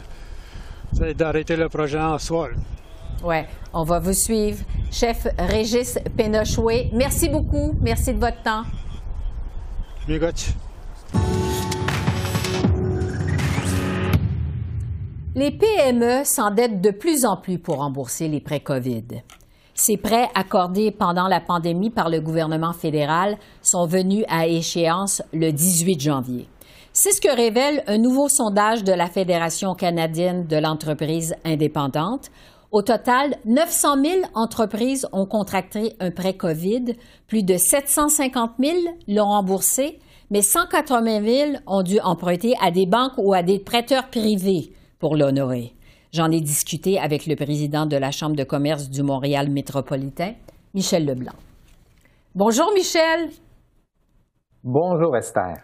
d'arrêter 1.14 1.56
le 1.56 1.68
projet 1.68 2.00
en 2.00 2.18
soi. 2.18 2.48
Oui, 3.22 3.42
on 3.74 3.84
va 3.84 3.98
vous 3.98 4.14
suivre. 4.14 4.64
Chef 4.90 5.26
Régis 5.38 5.98
Pénochoué, 6.16 6.90
merci 6.94 7.28
beaucoup. 7.28 7.74
Merci 7.82 8.14
de 8.14 8.20
votre 8.20 8.42
temps. 8.42 8.64
Les 15.36 15.50
PME 15.50 16.22
s'endettent 16.22 16.80
de 16.80 16.92
plus 16.92 17.24
en 17.24 17.36
plus 17.36 17.58
pour 17.58 17.78
rembourser 17.78 18.28
les 18.28 18.38
prêts 18.38 18.60
COVID. 18.60 19.22
Ces 19.74 19.96
prêts 19.96 20.28
accordés 20.36 20.92
pendant 20.92 21.26
la 21.26 21.40
pandémie 21.40 21.90
par 21.90 22.08
le 22.08 22.20
gouvernement 22.20 22.72
fédéral 22.72 23.36
sont 23.60 23.84
venus 23.84 24.24
à 24.28 24.46
échéance 24.46 25.22
le 25.32 25.50
18 25.50 26.00
janvier. 26.00 26.48
C'est 26.92 27.10
ce 27.10 27.20
que 27.20 27.34
révèle 27.34 27.82
un 27.88 27.98
nouveau 27.98 28.28
sondage 28.28 28.84
de 28.84 28.92
la 28.92 29.08
Fédération 29.08 29.74
canadienne 29.74 30.46
de 30.46 30.56
l'entreprise 30.56 31.34
indépendante 31.44 32.30
au 32.70 32.82
total, 32.82 33.36
900 33.44 34.02
000 34.04 34.14
entreprises 34.34 35.06
ont 35.12 35.26
contracté 35.26 35.94
un 36.00 36.10
prêt 36.10 36.36
COVID, 36.36 36.94
plus 37.28 37.44
de 37.44 37.56
750 37.56 38.52
000 38.58 38.76
l'ont 39.06 39.28
remboursé, 39.28 40.00
mais 40.30 40.42
180 40.42 41.24
000 41.24 41.50
ont 41.68 41.82
dû 41.82 42.00
emprunter 42.00 42.54
à 42.60 42.72
des 42.72 42.86
banques 42.86 43.12
ou 43.16 43.32
à 43.32 43.44
des 43.44 43.60
prêteurs 43.60 44.10
privés 44.10 44.72
pour 45.04 45.16
l'honorer. 45.16 45.74
J'en 46.14 46.30
ai 46.30 46.40
discuté 46.40 46.98
avec 46.98 47.26
le 47.26 47.36
président 47.36 47.84
de 47.84 47.94
la 47.94 48.10
Chambre 48.10 48.36
de 48.36 48.42
commerce 48.42 48.88
du 48.88 49.02
Montréal 49.02 49.50
métropolitain, 49.50 50.32
Michel 50.72 51.04
Leblanc. 51.04 51.34
Bonjour 52.34 52.72
Michel. 52.72 53.28
Bonjour 54.62 55.14
Esther. 55.14 55.58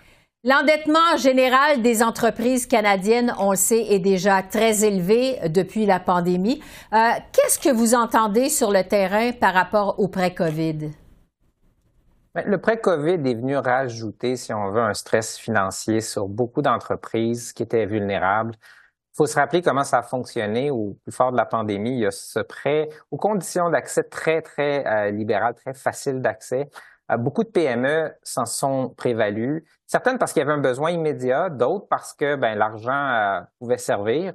L'endettement 0.45 1.17
général 1.17 1.81
des 1.81 2.03
entreprises 2.03 2.67
canadiennes, 2.67 3.33
on 3.39 3.53
le 3.53 3.57
sait, 3.57 3.81
est 3.89 3.99
déjà 3.99 4.43
très 4.43 4.85
élevé 4.85 5.39
depuis 5.49 5.87
la 5.87 6.01
pandémie. 6.01 6.61
Euh, 6.93 6.99
qu'est-ce 7.33 7.59
que 7.59 7.75
vous 7.75 7.95
entendez 7.95 8.51
sur 8.51 8.71
le 8.71 8.83
terrain 8.83 9.33
par 9.33 9.55
rapport 9.55 9.99
au 9.99 10.09
prêt 10.09 10.35
COVID? 10.35 10.91
Ben, 12.35 12.45
le 12.45 12.61
prêt 12.61 12.79
COVID 12.79 13.27
est 13.27 13.41
venu 13.41 13.57
rajouter, 13.57 14.37
si 14.37 14.53
on 14.53 14.71
veut, 14.71 14.83
un 14.83 14.93
stress 14.93 15.39
financier 15.39 16.03
sur 16.03 16.29
beaucoup 16.29 16.61
d'entreprises 16.61 17.55
qui 17.55 17.63
étaient 17.63 17.87
vulnérables. 17.87 18.55
Il 19.21 19.25
faut 19.25 19.27
se 19.27 19.39
rappeler 19.39 19.61
comment 19.61 19.85
ça 19.85 19.99
a 19.99 20.03
fonctionné 20.03 20.71
au 20.71 20.97
plus 21.03 21.13
fort 21.13 21.31
de 21.31 21.37
la 21.37 21.45
pandémie. 21.45 21.91
Il 21.91 21.99
y 21.99 22.07
a 22.07 22.11
ce 22.11 22.41
prêt 22.41 22.89
aux 23.11 23.19
conditions 23.19 23.69
d'accès 23.69 24.05
très, 24.05 24.41
très 24.41 24.87
euh, 24.87 25.11
libérales, 25.11 25.55
très 25.55 25.75
faciles 25.75 26.23
d'accès. 26.23 26.71
Euh, 27.13 27.19
beaucoup 27.19 27.45
de 27.45 27.51
PME 27.51 28.15
s'en 28.23 28.47
sont 28.47 28.95
prévalues, 28.97 29.67
certaines 29.87 30.17
parce 30.17 30.33
qu'il 30.33 30.41
y 30.41 30.43
avait 30.43 30.55
un 30.55 30.63
besoin 30.63 30.91
immédiat, 30.91 31.51
d'autres 31.51 31.87
parce 31.89 32.15
que 32.15 32.35
ben, 32.37 32.57
l'argent 32.57 33.11
euh, 33.11 33.41
pouvait 33.59 33.77
servir. 33.77 34.33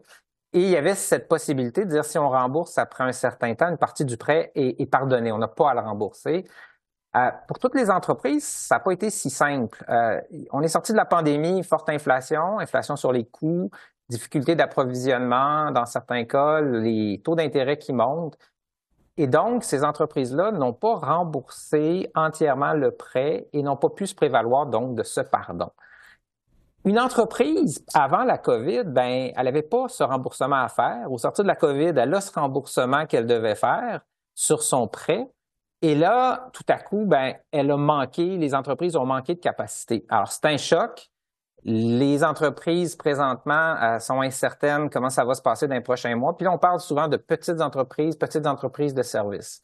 Et 0.54 0.62
il 0.62 0.70
y 0.70 0.78
avait 0.78 0.94
cette 0.94 1.28
possibilité 1.28 1.84
de 1.86 1.90
dire 1.90 2.06
si 2.06 2.20
on 2.20 2.30
rembourse 2.30 2.78
après 2.78 3.06
un 3.06 3.12
certain 3.12 3.56
temps, 3.56 3.70
une 3.70 3.80
partie 3.80 4.06
du 4.06 4.18
prêt 4.18 4.52
est, 4.54 4.86
pardonnée. 4.86 5.32
On 5.32 5.40
n'a 5.40 5.48
pas 5.48 5.72
à 5.72 5.74
le 5.74 5.80
rembourser. 5.80 6.46
Euh, 7.16 7.32
pour 7.48 7.58
toutes 7.58 7.74
les 7.74 7.90
entreprises, 7.90 8.46
ça 8.46 8.76
n'a 8.76 8.80
pas 8.82 8.92
été 8.92 9.10
si 9.10 9.32
simple. 9.32 9.84
on 10.52 10.62
est 10.62 10.68
sorti 10.68 10.92
de 10.92 10.98
la 10.98 11.06
pandémie, 11.06 11.64
forte 11.64 11.90
inflation, 11.90 12.60
inflation 12.60 12.96
sur 12.96 13.12
les 13.12 13.26
coûts, 13.26 13.72
difficulté 14.10 14.56
d'approvisionnement 14.56 15.72
dans 15.72 15.86
certains 15.86 16.26
cas, 16.26 16.62
les 16.62 17.22
taux 17.24 17.36
d'intérêt 17.36 17.78
qui 17.78 17.94
montent. 17.94 18.38
Et 19.18 19.28
donc, 19.28 19.64
ces 19.64 19.84
entreprises-là 19.84 20.52
n'ont 20.52 20.74
pas 20.74 20.96
remboursé 20.96 22.12
entièrement 22.16 22.74
le 22.74 22.92
prêt 22.92 23.48
et 23.54 23.64
n'ont 23.64 23.78
pas 23.78 23.90
pu 23.90 24.08
se 24.08 24.16
prévaloir 24.16 24.66
donc 24.68 24.96
de 24.96 25.04
ce 25.04 25.22
pardon. 25.22 25.72
Une 26.84 27.00
entreprise, 27.00 27.84
avant 27.96 28.26
la 28.26 28.38
COVID, 28.38 28.84
ben, 28.86 29.32
elle 29.36 29.46
n'avait 29.46 29.64
pas 29.64 29.88
ce 29.88 30.04
remboursement 30.04 30.62
à 30.62 30.68
faire. 30.68 31.12
Au 31.12 31.18
sortir 31.18 31.44
de 31.44 31.48
la 31.48 31.56
COVID, 31.56 31.94
elle 31.98 32.14
a 32.14 32.22
ce 32.22 32.32
remboursement 32.32 33.08
qu'elle 33.08 33.26
devait 33.26 33.56
faire 33.56 34.02
sur 34.36 34.62
son 34.62 34.88
prêt. 34.88 35.28
Et 35.82 35.96
là, 35.96 36.50
tout 36.54 36.66
à 36.68 36.78
coup, 36.78 37.06
ben, 37.06 37.34
elle 37.52 37.72
a 37.72 37.78
manqué, 37.78 38.38
les 38.38 38.54
entreprises 38.54 38.96
ont 38.96 39.06
manqué 39.06 39.34
de 39.34 39.40
capacité. 39.40 40.06
Alors, 40.10 40.32
c'est 40.32 40.46
un 40.46 40.58
choc. 40.58 41.10
Les 41.68 42.24
entreprises 42.24 42.96
présentement 42.96 43.76
euh, 43.82 43.98
sont 43.98 44.22
incertaines 44.22 44.88
comment 44.92 45.10
ça 45.10 45.26
va 45.26 45.34
se 45.34 45.42
passer 45.42 45.68
dans 45.68 45.74
les 45.74 45.82
prochains 45.82 46.16
mois. 46.16 46.38
Puis 46.38 46.46
là, 46.46 46.52
on 46.52 46.60
parle 46.60 46.80
souvent 46.80 47.08
de 47.08 47.18
petites 47.18 47.60
entreprises, 47.60 48.16
petites 48.16 48.46
entreprises 48.46 48.94
de 48.94 49.02
services. 49.02 49.64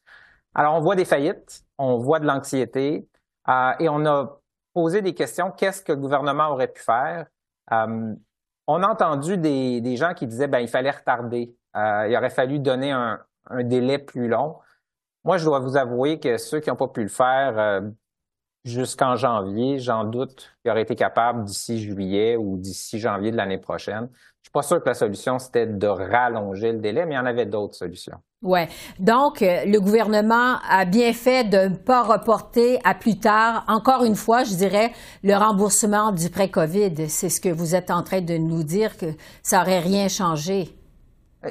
Alors, 0.55 0.73
on 0.73 0.81
voit 0.81 0.95
des 0.95 1.05
faillites, 1.05 1.63
on 1.77 1.97
voit 1.97 2.19
de 2.19 2.25
l'anxiété 2.25 3.07
euh, 3.47 3.71
et 3.79 3.87
on 3.87 4.03
a 4.07 4.39
posé 4.73 5.03
des 5.03 5.13
questions. 5.13 5.51
Qu'est-ce 5.51 5.83
que 5.83 5.91
le 5.91 5.99
gouvernement 5.99 6.49
aurait 6.49 6.69
pu 6.69 6.81
faire? 6.81 7.27
Euh, 7.71 8.15
on 8.65 8.81
a 8.81 8.87
entendu 8.87 9.37
des, 9.37 9.95
gens 9.95 10.15
qui 10.15 10.25
disaient 10.25 10.47
ben 10.47 10.59
il 10.59 10.67
fallait 10.67 10.91
retarder. 10.91 11.55
il 11.75 12.15
aurait 12.17 12.31
fallu 12.31 12.57
donner 12.57 12.91
un, 12.91 13.19
un, 13.47 13.63
délai 13.63 13.99
plus 13.99 14.27
long. 14.27 14.57
Moi, 15.23 15.37
je 15.37 15.45
dois 15.45 15.59
vous 15.59 15.77
avouer 15.77 16.19
que 16.19 16.37
ceux 16.37 16.61
qui 16.61 16.71
n'ont 16.71 16.75
pas 16.75 16.87
pu 16.87 17.03
le 17.03 17.09
faire, 17.09 17.83
jusqu'en 18.63 19.15
janvier, 19.15 19.79
j'en 19.79 20.03
doute 20.03 20.51
qu'il 20.61 20.71
aurait 20.71 20.83
été 20.83 20.95
capable 20.95 21.43
d'ici 21.43 21.81
juillet 21.81 22.37
ou 22.37 22.57
d'ici 22.57 22.99
janvier 22.99 23.31
de 23.31 23.37
l'année 23.37 23.57
prochaine. 23.57 24.09
Je 24.13 24.47
suis 24.47 24.51
pas 24.51 24.61
sûr 24.61 24.81
que 24.81 24.89
la 24.89 24.95
solution, 24.95 25.39
c'était 25.39 25.67
de 25.67 25.87
rallonger 25.87 26.71
le 26.71 26.79
délai, 26.79 27.05
mais 27.05 27.15
il 27.15 27.17
y 27.17 27.21
en 27.21 27.25
avait 27.25 27.45
d'autres 27.45 27.75
solutions. 27.75 28.17
Oui. 28.41 28.61
Donc, 28.99 29.43
euh, 29.43 29.65
le 29.65 29.79
gouvernement 29.79 30.55
a 30.67 30.85
bien 30.85 31.13
fait 31.13 31.43
de 31.43 31.69
ne 31.69 31.75
pas 31.75 32.01
reporter 32.01 32.79
à 32.83 32.95
plus 32.95 33.19
tard, 33.19 33.63
encore 33.67 34.03
une 34.03 34.15
fois, 34.15 34.43
je 34.43 34.55
dirais, 34.55 34.91
le 35.23 35.35
remboursement 35.35 36.11
du 36.11 36.29
prêt 36.31 36.49
COVID. 36.49 37.07
C'est 37.07 37.29
ce 37.29 37.39
que 37.39 37.49
vous 37.49 37.75
êtes 37.75 37.91
en 37.91 38.01
train 38.01 38.21
de 38.21 38.37
nous 38.37 38.63
dire, 38.63 38.97
que 38.97 39.13
ça 39.43 39.59
n'aurait 39.59 39.79
rien 39.79 40.07
changé. 40.07 40.75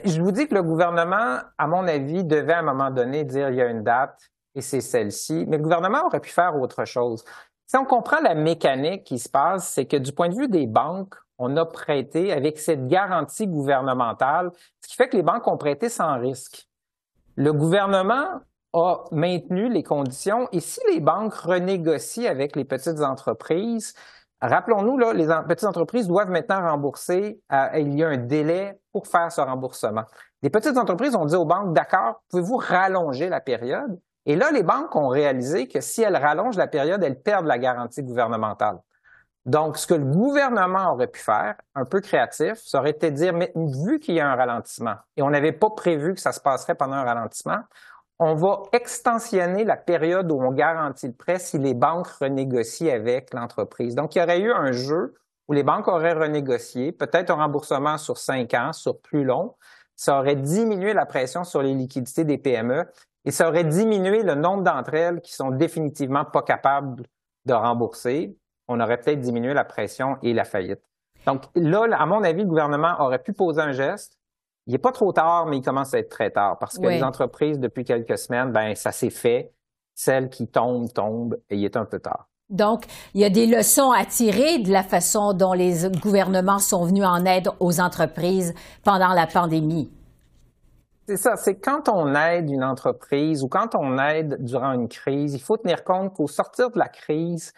Je 0.05 0.21
vous 0.21 0.33
dis 0.33 0.49
que 0.49 0.55
le 0.55 0.63
gouvernement, 0.63 1.39
à 1.59 1.67
mon 1.69 1.87
avis, 1.87 2.25
devait 2.25 2.55
à 2.55 2.59
un 2.59 2.63
moment 2.63 2.91
donné 2.91 3.25
dire 3.25 3.51
il 3.51 3.57
y 3.57 3.63
a 3.63 3.67
une 3.67 3.83
date, 3.85 4.31
et 4.55 4.61
c'est 4.61 4.81
celle-ci. 4.81 5.45
Mais 5.49 5.57
le 5.57 5.63
gouvernement 5.63 6.07
aurait 6.07 6.21
pu 6.21 6.31
faire 6.31 6.57
autre 6.57 6.85
chose. 6.85 7.25
Si 7.67 7.77
on 7.77 7.85
comprend 7.85 8.21
la 8.21 8.35
mécanique 8.35 9.05
qui 9.05 9.19
se 9.19 9.29
passe, 9.29 9.69
c'est 9.69 9.87
que 9.87 9.97
du 9.97 10.13
point 10.13 10.29
de 10.29 10.35
vue 10.35 10.49
des 10.49 10.67
banques, 10.67 11.15
on 11.39 11.57
a 11.57 11.65
prêté 11.65 12.33
avec 12.33 12.59
cette 12.59 12.87
garantie 12.87 13.47
gouvernementale, 13.47 14.51
ce 14.83 14.89
qui 14.89 14.97
fait 14.97 15.09
que 15.09 15.17
les 15.17 15.23
banques 15.23 15.47
ont 15.47 15.57
prêté 15.57 15.89
sans 15.89 16.19
risque. 16.19 16.69
Le 17.37 17.53
gouvernement 17.53 18.41
a 18.73 19.05
maintenu 19.13 19.69
les 19.69 19.83
conditions 19.83 20.49
et 20.53 20.61
si 20.61 20.81
les 20.93 21.01
banques 21.01 21.35
renégocient 21.35 22.31
avec 22.31 22.57
les 22.57 22.65
petites 22.65 23.01
entreprises, 23.01 23.95
rappelons-nous, 24.43 24.99
là, 24.99 25.13
les 25.13 25.27
petites 25.49 25.69
entreprises 25.69 26.09
doivent 26.09 26.31
maintenant 26.31 26.61
rembourser, 26.61 27.41
il 27.75 27.95
y 27.99 28.05
a 28.05 28.09
un 28.09 28.17
délai 28.17 28.79
pour 28.93 29.07
faire 29.07 29.31
ce 29.33 29.41
remboursement. 29.41 30.05
Les 30.43 30.51
petites 30.51 30.77
entreprises 30.77 31.15
ont 31.15 31.25
dit 31.25 31.37
aux 31.37 31.47
banques, 31.47 31.73
d'accord, 31.73 32.23
pouvez-vous 32.31 32.57
rallonger 32.57 33.29
la 33.29 33.41
période? 33.41 33.99
Et 34.31 34.37
là, 34.37 34.53
les 34.53 34.63
banques 34.63 34.95
ont 34.95 35.09
réalisé 35.09 35.67
que 35.67 35.81
si 35.81 36.03
elles 36.03 36.17
rallongent 36.17 36.57
la 36.57 36.69
période, 36.69 37.03
elles 37.03 37.21
perdent 37.21 37.47
la 37.47 37.59
garantie 37.59 38.01
gouvernementale. 38.01 38.79
Donc, 39.45 39.77
ce 39.77 39.89
que 39.89 39.95
le 39.95 40.05
gouvernement 40.05 40.93
aurait 40.93 41.09
pu 41.09 41.19
faire, 41.19 41.57
un 41.75 41.85
peu 41.85 42.01
créatif, 42.01 42.55
ça 42.65 42.79
aurait 42.79 42.91
été 42.91 43.11
dire, 43.11 43.33
mais 43.33 43.51
vu 43.57 43.99
qu'il 43.99 44.15
y 44.15 44.21
a 44.21 44.31
un 44.31 44.37
ralentissement, 44.37 44.95
et 45.17 45.23
on 45.23 45.31
n'avait 45.31 45.51
pas 45.51 45.71
prévu 45.71 46.15
que 46.15 46.21
ça 46.21 46.31
se 46.31 46.39
passerait 46.39 46.77
pendant 46.77 46.95
un 46.95 47.03
ralentissement, 47.03 47.59
on 48.21 48.37
va 48.37 48.63
extensionner 48.71 49.65
la 49.65 49.77
période 49.77 50.31
où 50.31 50.41
on 50.41 50.53
garantit 50.53 51.09
le 51.09 51.13
prêt 51.13 51.41
si 51.41 51.59
les 51.59 51.75
banques 51.75 52.07
renégocient 52.07 52.95
avec 52.95 53.35
l'entreprise. 53.35 53.97
Donc, 53.97 54.15
il 54.15 54.21
y 54.21 54.23
aurait 54.23 54.39
eu 54.39 54.53
un 54.53 54.71
jeu 54.71 55.17
où 55.49 55.55
les 55.55 55.65
banques 55.65 55.89
auraient 55.89 56.13
renégocié, 56.13 56.93
peut-être 56.93 57.31
un 57.31 57.43
remboursement 57.43 57.99
sur 57.99 58.17
cinq 58.17 58.55
ans, 58.55 58.73
sur 58.73 59.01
plus 59.01 59.25
long. 59.25 59.57
Ça 59.97 60.21
aurait 60.21 60.37
diminué 60.37 60.95
la 60.95 61.05
pression 61.05 61.43
sur 61.43 61.63
les 61.63 61.75
liquidités 61.75 62.25
des 62.25 62.39
PME 62.39 62.87
et 63.25 63.31
ça 63.31 63.49
aurait 63.49 63.65
diminué 63.65 64.23
le 64.23 64.35
nombre 64.35 64.63
d'entre 64.63 64.95
elles 64.95 65.21
qui 65.21 65.35
sont 65.35 65.51
définitivement 65.51 66.25
pas 66.25 66.43
capables 66.43 67.05
de 67.45 67.53
rembourser. 67.53 68.37
On 68.69 68.81
aurait 68.81 68.99
peut-être 68.99 69.21
diminué 69.21 69.53
la 69.53 69.65
pression 69.65 70.17
et 70.23 70.33
la 70.33 70.45
faillite. 70.45 70.81
Donc 71.27 71.45
là, 71.55 71.87
à 71.99 72.07
mon 72.07 72.23
avis, 72.23 72.43
le 72.43 72.49
gouvernement 72.49 72.95
aurait 73.01 73.23
pu 73.23 73.33
poser 73.33 73.61
un 73.61 73.73
geste. 73.73 74.17
Il 74.67 74.73
n'est 74.73 74.79
pas 74.79 74.93
trop 74.93 75.13
tard, 75.13 75.47
mais 75.47 75.59
il 75.59 75.63
commence 75.63 75.93
à 75.95 75.99
être 75.99 76.09
très 76.09 76.31
tard 76.31 76.59
parce 76.59 76.79
que 76.79 76.87
les 76.87 77.03
entreprises, 77.03 77.59
depuis 77.59 77.85
quelques 77.85 78.19
semaines, 78.19 78.53
ben 78.53 78.75
ça 78.75 78.93
s'est 78.93 79.11
fait. 79.11 79.53
Celles 79.95 80.31
qui 80.31 80.47
tombent, 80.47 80.91
tombent 80.93 81.39
et 81.51 81.57
il 81.57 81.65
est 81.65 81.77
un 81.77 81.85
peu 81.85 81.99
tard. 81.99 82.29
Donc, 82.49 82.85
il 83.15 83.21
y 83.21 83.25
a 83.25 83.31
des 83.31 83.47
leçons 83.47 83.93
à 83.93 84.05
tirer 84.05 84.59
de 84.59 84.73
la 84.73 84.83
façon 84.83 85.35
dont 85.35 85.53
les 85.53 85.89
gouvernements 86.03 86.59
sont 86.59 86.85
venus 86.85 87.05
en 87.05 87.25
aide 87.25 87.49
aux 87.61 87.81
entreprises 87.81 88.55
pendant 88.83 89.13
la 89.13 89.27
pandémie. 89.27 89.91
C'est 91.11 91.17
ça, 91.17 91.35
c'est 91.35 91.59
quand 91.59 91.89
on 91.89 92.15
aide 92.15 92.49
une 92.49 92.63
entreprise 92.63 93.43
ou 93.43 93.49
quand 93.49 93.75
on 93.75 93.99
aide 93.99 94.37
durant 94.45 94.71
une 94.75 94.87
crise, 94.87 95.35
il 95.35 95.41
faut 95.41 95.57
tenir 95.57 95.83
compte 95.83 96.15
qu'au 96.15 96.29
sortir 96.29 96.71
de 96.71 96.79
la 96.79 96.87
crise, 96.87 97.53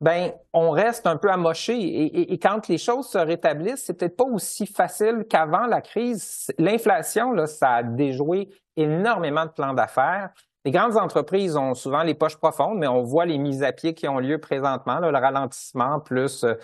ben 0.00 0.32
on 0.52 0.72
reste 0.72 1.06
un 1.06 1.16
peu 1.16 1.30
amoché 1.30 1.74
et, 1.76 2.36
quand 2.40 2.66
les 2.66 2.78
choses 2.78 3.08
se 3.08 3.18
rétablissent, 3.18 3.84
c'est 3.84 3.96
peut-être 3.96 4.16
pas 4.16 4.24
aussi 4.24 4.66
facile 4.66 5.24
qu'avant 5.30 5.66
la 5.66 5.82
crise. 5.82 6.48
L'inflation 6.58 7.30
là, 7.30 7.46
ça 7.46 7.74
a 7.74 7.82
déjoué 7.84 8.48
énormément 8.76 9.46
de 9.46 9.52
plans 9.52 9.72
d'affaires. 9.72 10.30
Les 10.66 10.72
grandes 10.72 10.96
entreprises 10.96 11.56
ont 11.56 11.74
souvent 11.74 12.02
les 12.02 12.14
poches 12.14 12.38
profondes, 12.38 12.76
mais 12.76 12.88
on 12.88 13.04
voit 13.04 13.24
les 13.24 13.38
mises 13.38 13.62
à 13.62 13.70
pied 13.70 13.94
qui 13.94 14.08
ont 14.08 14.18
lieu 14.18 14.38
présentement, 14.38 14.98
le 14.98 15.16
ralentissement 15.16 16.00
plus 16.00 16.42
euh, 16.42 16.54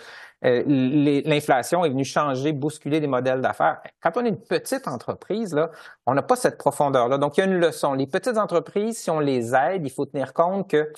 euh, 0.43 0.61
l'inflation 1.25 1.85
est 1.85 1.89
venue 1.89 2.03
changer, 2.03 2.51
bousculer 2.51 2.99
des 2.99 3.07
modèles 3.07 3.39
d'affaires. 3.39 3.81
Quand 4.01 4.17
on 4.17 4.25
est 4.25 4.27
une 4.27 4.41
petite 4.41 4.89
entreprise, 4.89 5.53
là, 5.53 5.71
on 6.05 6.15
n'a 6.15 6.21
pas 6.21 6.35
cette 6.35 6.57
profondeur-là. 6.57 7.17
Donc, 7.17 7.37
il 7.37 7.39
y 7.39 7.43
a 7.43 7.45
une 7.45 7.59
leçon. 7.59 7.93
Les 7.93 8.05
petites 8.05 8.37
entreprises, 8.37 8.97
si 8.97 9.09
on 9.09 9.21
les 9.21 9.55
aide, 9.55 9.85
il 9.85 9.89
faut 9.89 10.05
tenir 10.05 10.33
compte 10.33 10.69
que 10.69 10.91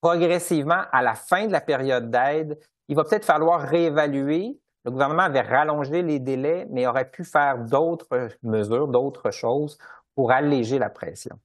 progressivement, 0.00 0.82
à 0.92 1.02
la 1.02 1.16
fin 1.16 1.48
de 1.48 1.52
la 1.52 1.60
période 1.60 2.12
d'aide, 2.12 2.60
il 2.86 2.94
va 2.94 3.02
peut-être 3.02 3.24
falloir 3.24 3.60
réévaluer. 3.60 4.56
Le 4.84 4.92
gouvernement 4.92 5.24
avait 5.24 5.40
rallongé 5.40 6.02
les 6.02 6.20
délais, 6.20 6.68
mais 6.70 6.86
aurait 6.86 7.10
pu 7.10 7.24
faire 7.24 7.58
d'autres 7.58 8.28
mesures, 8.44 8.86
d'autres 8.86 9.32
choses 9.32 9.78
pour 10.14 10.30
alléger 10.30 10.78
la 10.78 10.90
pression. 10.90 11.36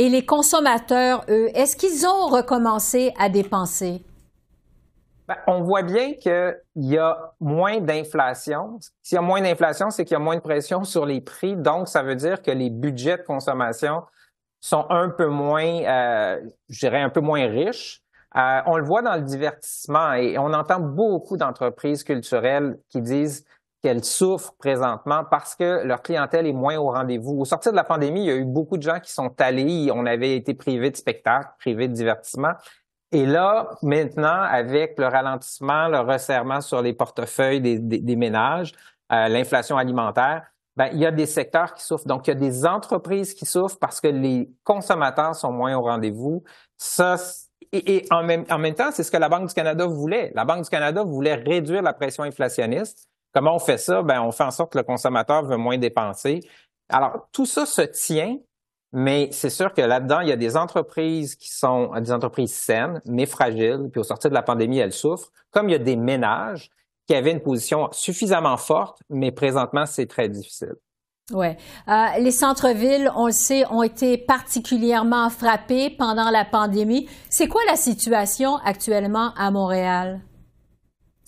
Et 0.00 0.08
les 0.08 0.24
consommateurs, 0.24 1.24
eux, 1.28 1.48
est-ce 1.54 1.76
qu'ils 1.76 2.06
ont 2.06 2.28
recommencé 2.28 3.12
à 3.18 3.28
dépenser? 3.28 4.04
Ben, 5.26 5.34
on 5.48 5.62
voit 5.62 5.82
bien 5.82 6.14
qu'il 6.14 6.56
y 6.76 6.96
a 6.96 7.34
moins 7.40 7.80
d'inflation. 7.80 8.78
S'il 9.02 9.16
y 9.16 9.18
a 9.18 9.22
moins 9.22 9.40
d'inflation, 9.40 9.90
c'est 9.90 10.04
qu'il 10.04 10.14
y 10.14 10.16
a 10.16 10.20
moins 10.20 10.36
de 10.36 10.40
pression 10.40 10.84
sur 10.84 11.04
les 11.04 11.20
prix. 11.20 11.56
Donc, 11.56 11.88
ça 11.88 12.04
veut 12.04 12.14
dire 12.14 12.42
que 12.42 12.52
les 12.52 12.70
budgets 12.70 13.16
de 13.16 13.22
consommation 13.22 14.04
sont 14.60 14.86
un 14.88 15.08
peu 15.08 15.26
moins, 15.26 15.82
euh, 15.82 16.40
je 16.68 16.78
dirais, 16.78 17.02
un 17.02 17.10
peu 17.10 17.20
moins 17.20 17.48
riches. 17.48 18.00
Euh, 18.36 18.60
on 18.66 18.76
le 18.76 18.84
voit 18.84 19.02
dans 19.02 19.16
le 19.16 19.22
divertissement 19.22 20.12
et 20.12 20.38
on 20.38 20.52
entend 20.52 20.78
beaucoup 20.78 21.36
d'entreprises 21.36 22.04
culturelles 22.04 22.78
qui 22.88 23.02
disent 23.02 23.44
qu'elles 23.82 24.04
souffrent 24.04 24.54
présentement 24.58 25.24
parce 25.30 25.54
que 25.54 25.84
leur 25.84 26.02
clientèle 26.02 26.46
est 26.46 26.52
moins 26.52 26.76
au 26.76 26.90
rendez-vous. 26.90 27.40
Au 27.40 27.44
sortir 27.44 27.72
de 27.72 27.76
la 27.76 27.84
pandémie, 27.84 28.22
il 28.22 28.26
y 28.26 28.30
a 28.30 28.36
eu 28.36 28.44
beaucoup 28.44 28.76
de 28.76 28.82
gens 28.82 29.00
qui 29.00 29.12
sont 29.12 29.32
allés, 29.40 29.90
on 29.94 30.04
avait 30.06 30.36
été 30.36 30.54
privés 30.54 30.90
de 30.90 30.96
spectacles, 30.96 31.50
privés 31.58 31.88
de 31.88 31.92
divertissement. 31.92 32.52
Et 33.12 33.24
là, 33.24 33.70
maintenant, 33.82 34.42
avec 34.42 34.98
le 34.98 35.06
ralentissement, 35.06 35.88
le 35.88 36.00
resserrement 36.00 36.60
sur 36.60 36.82
les 36.82 36.92
portefeuilles 36.92 37.60
des, 37.60 38.16
ménages, 38.16 38.72
euh, 39.12 39.28
l'inflation 39.28 39.78
alimentaire, 39.78 40.46
ben, 40.76 40.90
il 40.92 40.98
y 40.98 41.06
a 41.06 41.10
des 41.10 41.26
secteurs 41.26 41.74
qui 41.74 41.82
souffrent. 41.82 42.06
Donc, 42.06 42.26
il 42.26 42.30
y 42.30 42.36
a 42.36 42.38
des 42.38 42.66
entreprises 42.66 43.34
qui 43.34 43.46
souffrent 43.46 43.78
parce 43.78 44.00
que 44.00 44.08
les 44.08 44.50
consommateurs 44.62 45.34
sont 45.34 45.50
moins 45.50 45.76
au 45.76 45.82
rendez-vous. 45.82 46.44
Ça, 46.76 47.16
et, 47.72 48.06
même, 48.24 48.44
en 48.50 48.58
même 48.58 48.74
temps, 48.74 48.90
c'est 48.92 49.02
ce 49.02 49.10
que 49.10 49.16
la 49.16 49.28
Banque 49.28 49.48
du 49.48 49.54
Canada 49.54 49.86
voulait. 49.86 50.30
La 50.34 50.44
Banque 50.44 50.64
du 50.64 50.70
Canada 50.70 51.02
voulait 51.02 51.34
réduire 51.34 51.82
la 51.82 51.92
pression 51.92 52.22
inflationniste. 52.22 53.07
Comment 53.32 53.54
on 53.54 53.58
fait 53.58 53.78
ça? 53.78 54.02
Ben, 54.02 54.22
on 54.22 54.32
fait 54.32 54.44
en 54.44 54.50
sorte 54.50 54.72
que 54.72 54.78
le 54.78 54.84
consommateur 54.84 55.44
veut 55.44 55.56
moins 55.56 55.78
dépenser. 55.78 56.40
Alors, 56.88 57.28
tout 57.32 57.46
ça 57.46 57.66
se 57.66 57.82
tient, 57.82 58.38
mais 58.92 59.28
c'est 59.32 59.50
sûr 59.50 59.72
que 59.72 59.82
là-dedans, 59.82 60.20
il 60.20 60.28
y 60.28 60.32
a 60.32 60.36
des 60.36 60.56
entreprises 60.56 61.34
qui 61.34 61.50
sont 61.50 61.92
des 62.00 62.12
entreprises 62.12 62.54
saines, 62.54 63.02
mais 63.04 63.26
fragiles, 63.26 63.88
puis 63.92 64.00
au 64.00 64.04
sortir 64.04 64.30
de 64.30 64.34
la 64.34 64.42
pandémie, 64.42 64.78
elles 64.78 64.92
souffrent, 64.92 65.30
comme 65.50 65.68
il 65.68 65.72
y 65.72 65.76
a 65.76 65.78
des 65.78 65.96
ménages 65.96 66.70
qui 67.06 67.14
avaient 67.14 67.32
une 67.32 67.42
position 67.42 67.88
suffisamment 67.92 68.56
forte, 68.56 69.02
mais 69.10 69.30
présentement, 69.30 69.86
c'est 69.86 70.06
très 70.06 70.28
difficile. 70.28 70.74
Oui. 71.32 71.48
Euh, 71.88 72.06
les 72.20 72.30
centres-villes, 72.30 73.10
on 73.14 73.26
le 73.26 73.32
sait, 73.32 73.66
ont 73.70 73.82
été 73.82 74.16
particulièrement 74.16 75.28
frappés 75.28 75.90
pendant 75.90 76.30
la 76.30 76.46
pandémie. 76.46 77.08
C'est 77.28 77.48
quoi 77.48 77.60
la 77.66 77.76
situation 77.76 78.56
actuellement 78.64 79.32
à 79.36 79.50
Montréal? 79.50 80.20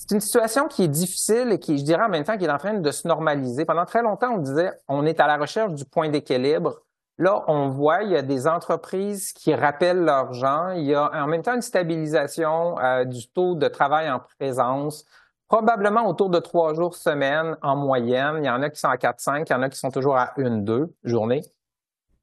C'est 0.00 0.14
une 0.14 0.20
situation 0.22 0.66
qui 0.66 0.84
est 0.84 0.88
difficile 0.88 1.52
et 1.52 1.58
qui, 1.58 1.76
je 1.76 1.84
dirais 1.84 2.02
en 2.02 2.08
même 2.08 2.24
temps, 2.24 2.38
qui 2.38 2.46
est 2.46 2.50
en 2.50 2.56
train 2.56 2.72
de 2.72 2.90
se 2.90 3.06
normaliser. 3.06 3.66
Pendant 3.66 3.84
très 3.84 4.00
longtemps, 4.00 4.32
on 4.32 4.38
disait 4.38 4.72
on 4.88 5.04
est 5.04 5.20
à 5.20 5.26
la 5.26 5.36
recherche 5.36 5.74
du 5.74 5.84
point 5.84 6.08
d'équilibre. 6.08 6.80
Là, 7.18 7.44
on 7.48 7.68
voit, 7.68 8.02
il 8.02 8.12
y 8.12 8.16
a 8.16 8.22
des 8.22 8.48
entreprises 8.48 9.34
qui 9.34 9.54
rappellent 9.54 10.02
leurs 10.02 10.32
gens. 10.32 10.70
Il 10.70 10.84
y 10.84 10.94
a 10.94 11.10
en 11.22 11.26
même 11.26 11.42
temps 11.42 11.54
une 11.54 11.60
stabilisation 11.60 12.78
euh, 12.78 13.04
du 13.04 13.28
taux 13.28 13.54
de 13.56 13.68
travail 13.68 14.10
en 14.10 14.20
présence, 14.38 15.04
probablement 15.48 16.08
autour 16.08 16.30
de 16.30 16.38
trois 16.38 16.72
jours 16.72 16.94
semaine 16.94 17.58
en 17.60 17.76
moyenne. 17.76 18.36
Il 18.38 18.46
y 18.46 18.50
en 18.50 18.62
a 18.62 18.70
qui 18.70 18.80
sont 18.80 18.88
à 18.88 18.96
4-5, 18.96 19.44
il 19.46 19.52
y 19.52 19.54
en 19.54 19.60
a 19.60 19.68
qui 19.68 19.78
sont 19.78 19.90
toujours 19.90 20.16
à 20.16 20.32
une, 20.38 20.64
deux 20.64 20.94
journées. 21.04 21.42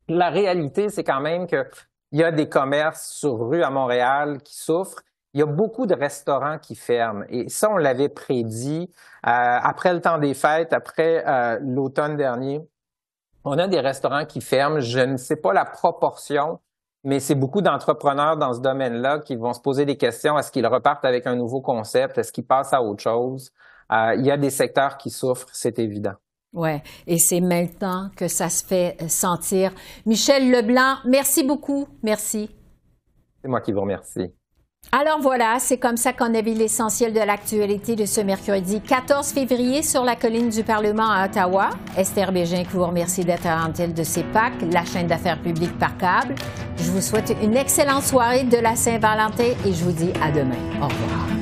La 0.07 0.31
réalité, 0.31 0.89
c'est 0.89 1.03
quand 1.03 1.21
même 1.21 1.45
qu'il 1.45 1.63
y 2.13 2.23
a 2.23 2.31
des 2.31 2.49
commerces 2.49 3.11
sur 3.11 3.37
rue 3.49 3.61
à 3.61 3.69
Montréal 3.69 4.41
qui 4.41 4.57
souffrent 4.57 5.03
il 5.37 5.41
y 5.41 5.43
a 5.43 5.45
beaucoup 5.45 5.85
de 5.85 5.93
restaurants 5.93 6.57
qui 6.57 6.73
ferment. 6.73 7.23
Et 7.29 7.47
ça, 7.47 7.69
on 7.69 7.77
l'avait 7.77 8.09
prédit 8.09 8.89
euh, 9.27 9.29
après 9.29 9.93
le 9.93 10.01
temps 10.01 10.17
des 10.17 10.33
fêtes, 10.33 10.73
après 10.73 11.23
euh, 11.27 11.59
l'automne 11.61 12.17
dernier. 12.17 12.67
On 13.43 13.59
a 13.59 13.67
des 13.67 13.79
restaurants 13.79 14.25
qui 14.25 14.41
ferment. 14.41 14.79
Je 14.79 14.99
ne 14.99 15.15
sais 15.15 15.35
pas 15.35 15.53
la 15.53 15.63
proportion, 15.63 16.57
mais 17.03 17.19
c'est 17.19 17.35
beaucoup 17.35 17.61
d'entrepreneurs 17.61 18.37
dans 18.37 18.51
ce 18.51 18.61
domaine-là 18.61 19.19
qui 19.19 19.35
vont 19.35 19.53
se 19.53 19.61
poser 19.61 19.85
des 19.85 19.95
questions. 19.95 20.39
Est-ce 20.39 20.51
qu'ils 20.51 20.65
repartent 20.65 21.05
avec 21.05 21.27
un 21.27 21.35
nouveau 21.35 21.61
concept? 21.61 22.17
Est-ce 22.17 22.31
qu'ils 22.31 22.47
passent 22.47 22.73
à 22.73 22.81
autre 22.81 23.03
chose? 23.03 23.51
Euh, 23.91 24.15
il 24.17 24.25
y 24.25 24.31
a 24.31 24.37
des 24.37 24.49
secteurs 24.49 24.97
qui 24.97 25.11
souffrent, 25.11 25.49
c'est 25.53 25.77
évident. 25.77 26.15
Oui, 26.51 26.81
et 27.05 27.19
c'est 27.19 27.41
maintenant 27.41 28.09
que 28.17 28.27
ça 28.27 28.49
se 28.49 28.65
fait 28.65 28.97
sentir. 29.07 29.71
Michel 30.07 30.49
Leblanc, 30.49 30.95
merci 31.05 31.43
beaucoup. 31.43 31.87
Merci. 32.01 32.49
C'est 33.43 33.47
moi 33.47 33.61
qui 33.61 33.71
vous 33.71 33.81
remercie. 33.81 34.33
Alors 34.91 35.19
voilà, 35.19 35.57
c'est 35.59 35.77
comme 35.77 35.97
ça 35.97 36.13
qu'on 36.13 36.33
a 36.33 36.41
vu 36.41 36.53
l'essentiel 36.53 37.11
de 37.11 37.19
l'actualité 37.19 37.95
de 37.95 38.05
ce 38.05 38.21
mercredi 38.21 38.79
14 38.79 39.27
février 39.27 39.83
sur 39.83 40.05
la 40.05 40.15
colline 40.15 40.49
du 40.49 40.63
Parlement 40.63 41.11
à 41.11 41.25
Ottawa. 41.25 41.71
Esther 41.97 42.31
Bégin 42.31 42.63
vous 42.71 42.85
remercie 42.85 43.25
d'être 43.25 43.45
à 43.45 43.57
l'antenne 43.57 43.93
de 43.93 44.03
CEPAC, 44.03 44.53
la 44.71 44.85
chaîne 44.85 45.07
d'affaires 45.07 45.41
publiques 45.41 45.77
par 45.77 45.97
câble. 45.97 46.35
Je 46.77 46.89
vous 46.89 47.01
souhaite 47.01 47.35
une 47.43 47.57
excellente 47.57 48.03
soirée 48.03 48.43
de 48.43 48.57
la 48.57 48.75
Saint-Valentin 48.75 49.55
et 49.65 49.73
je 49.73 49.83
vous 49.83 49.91
dis 49.91 50.13
à 50.23 50.31
demain. 50.31 50.55
Au 50.81 50.85
revoir. 50.85 51.36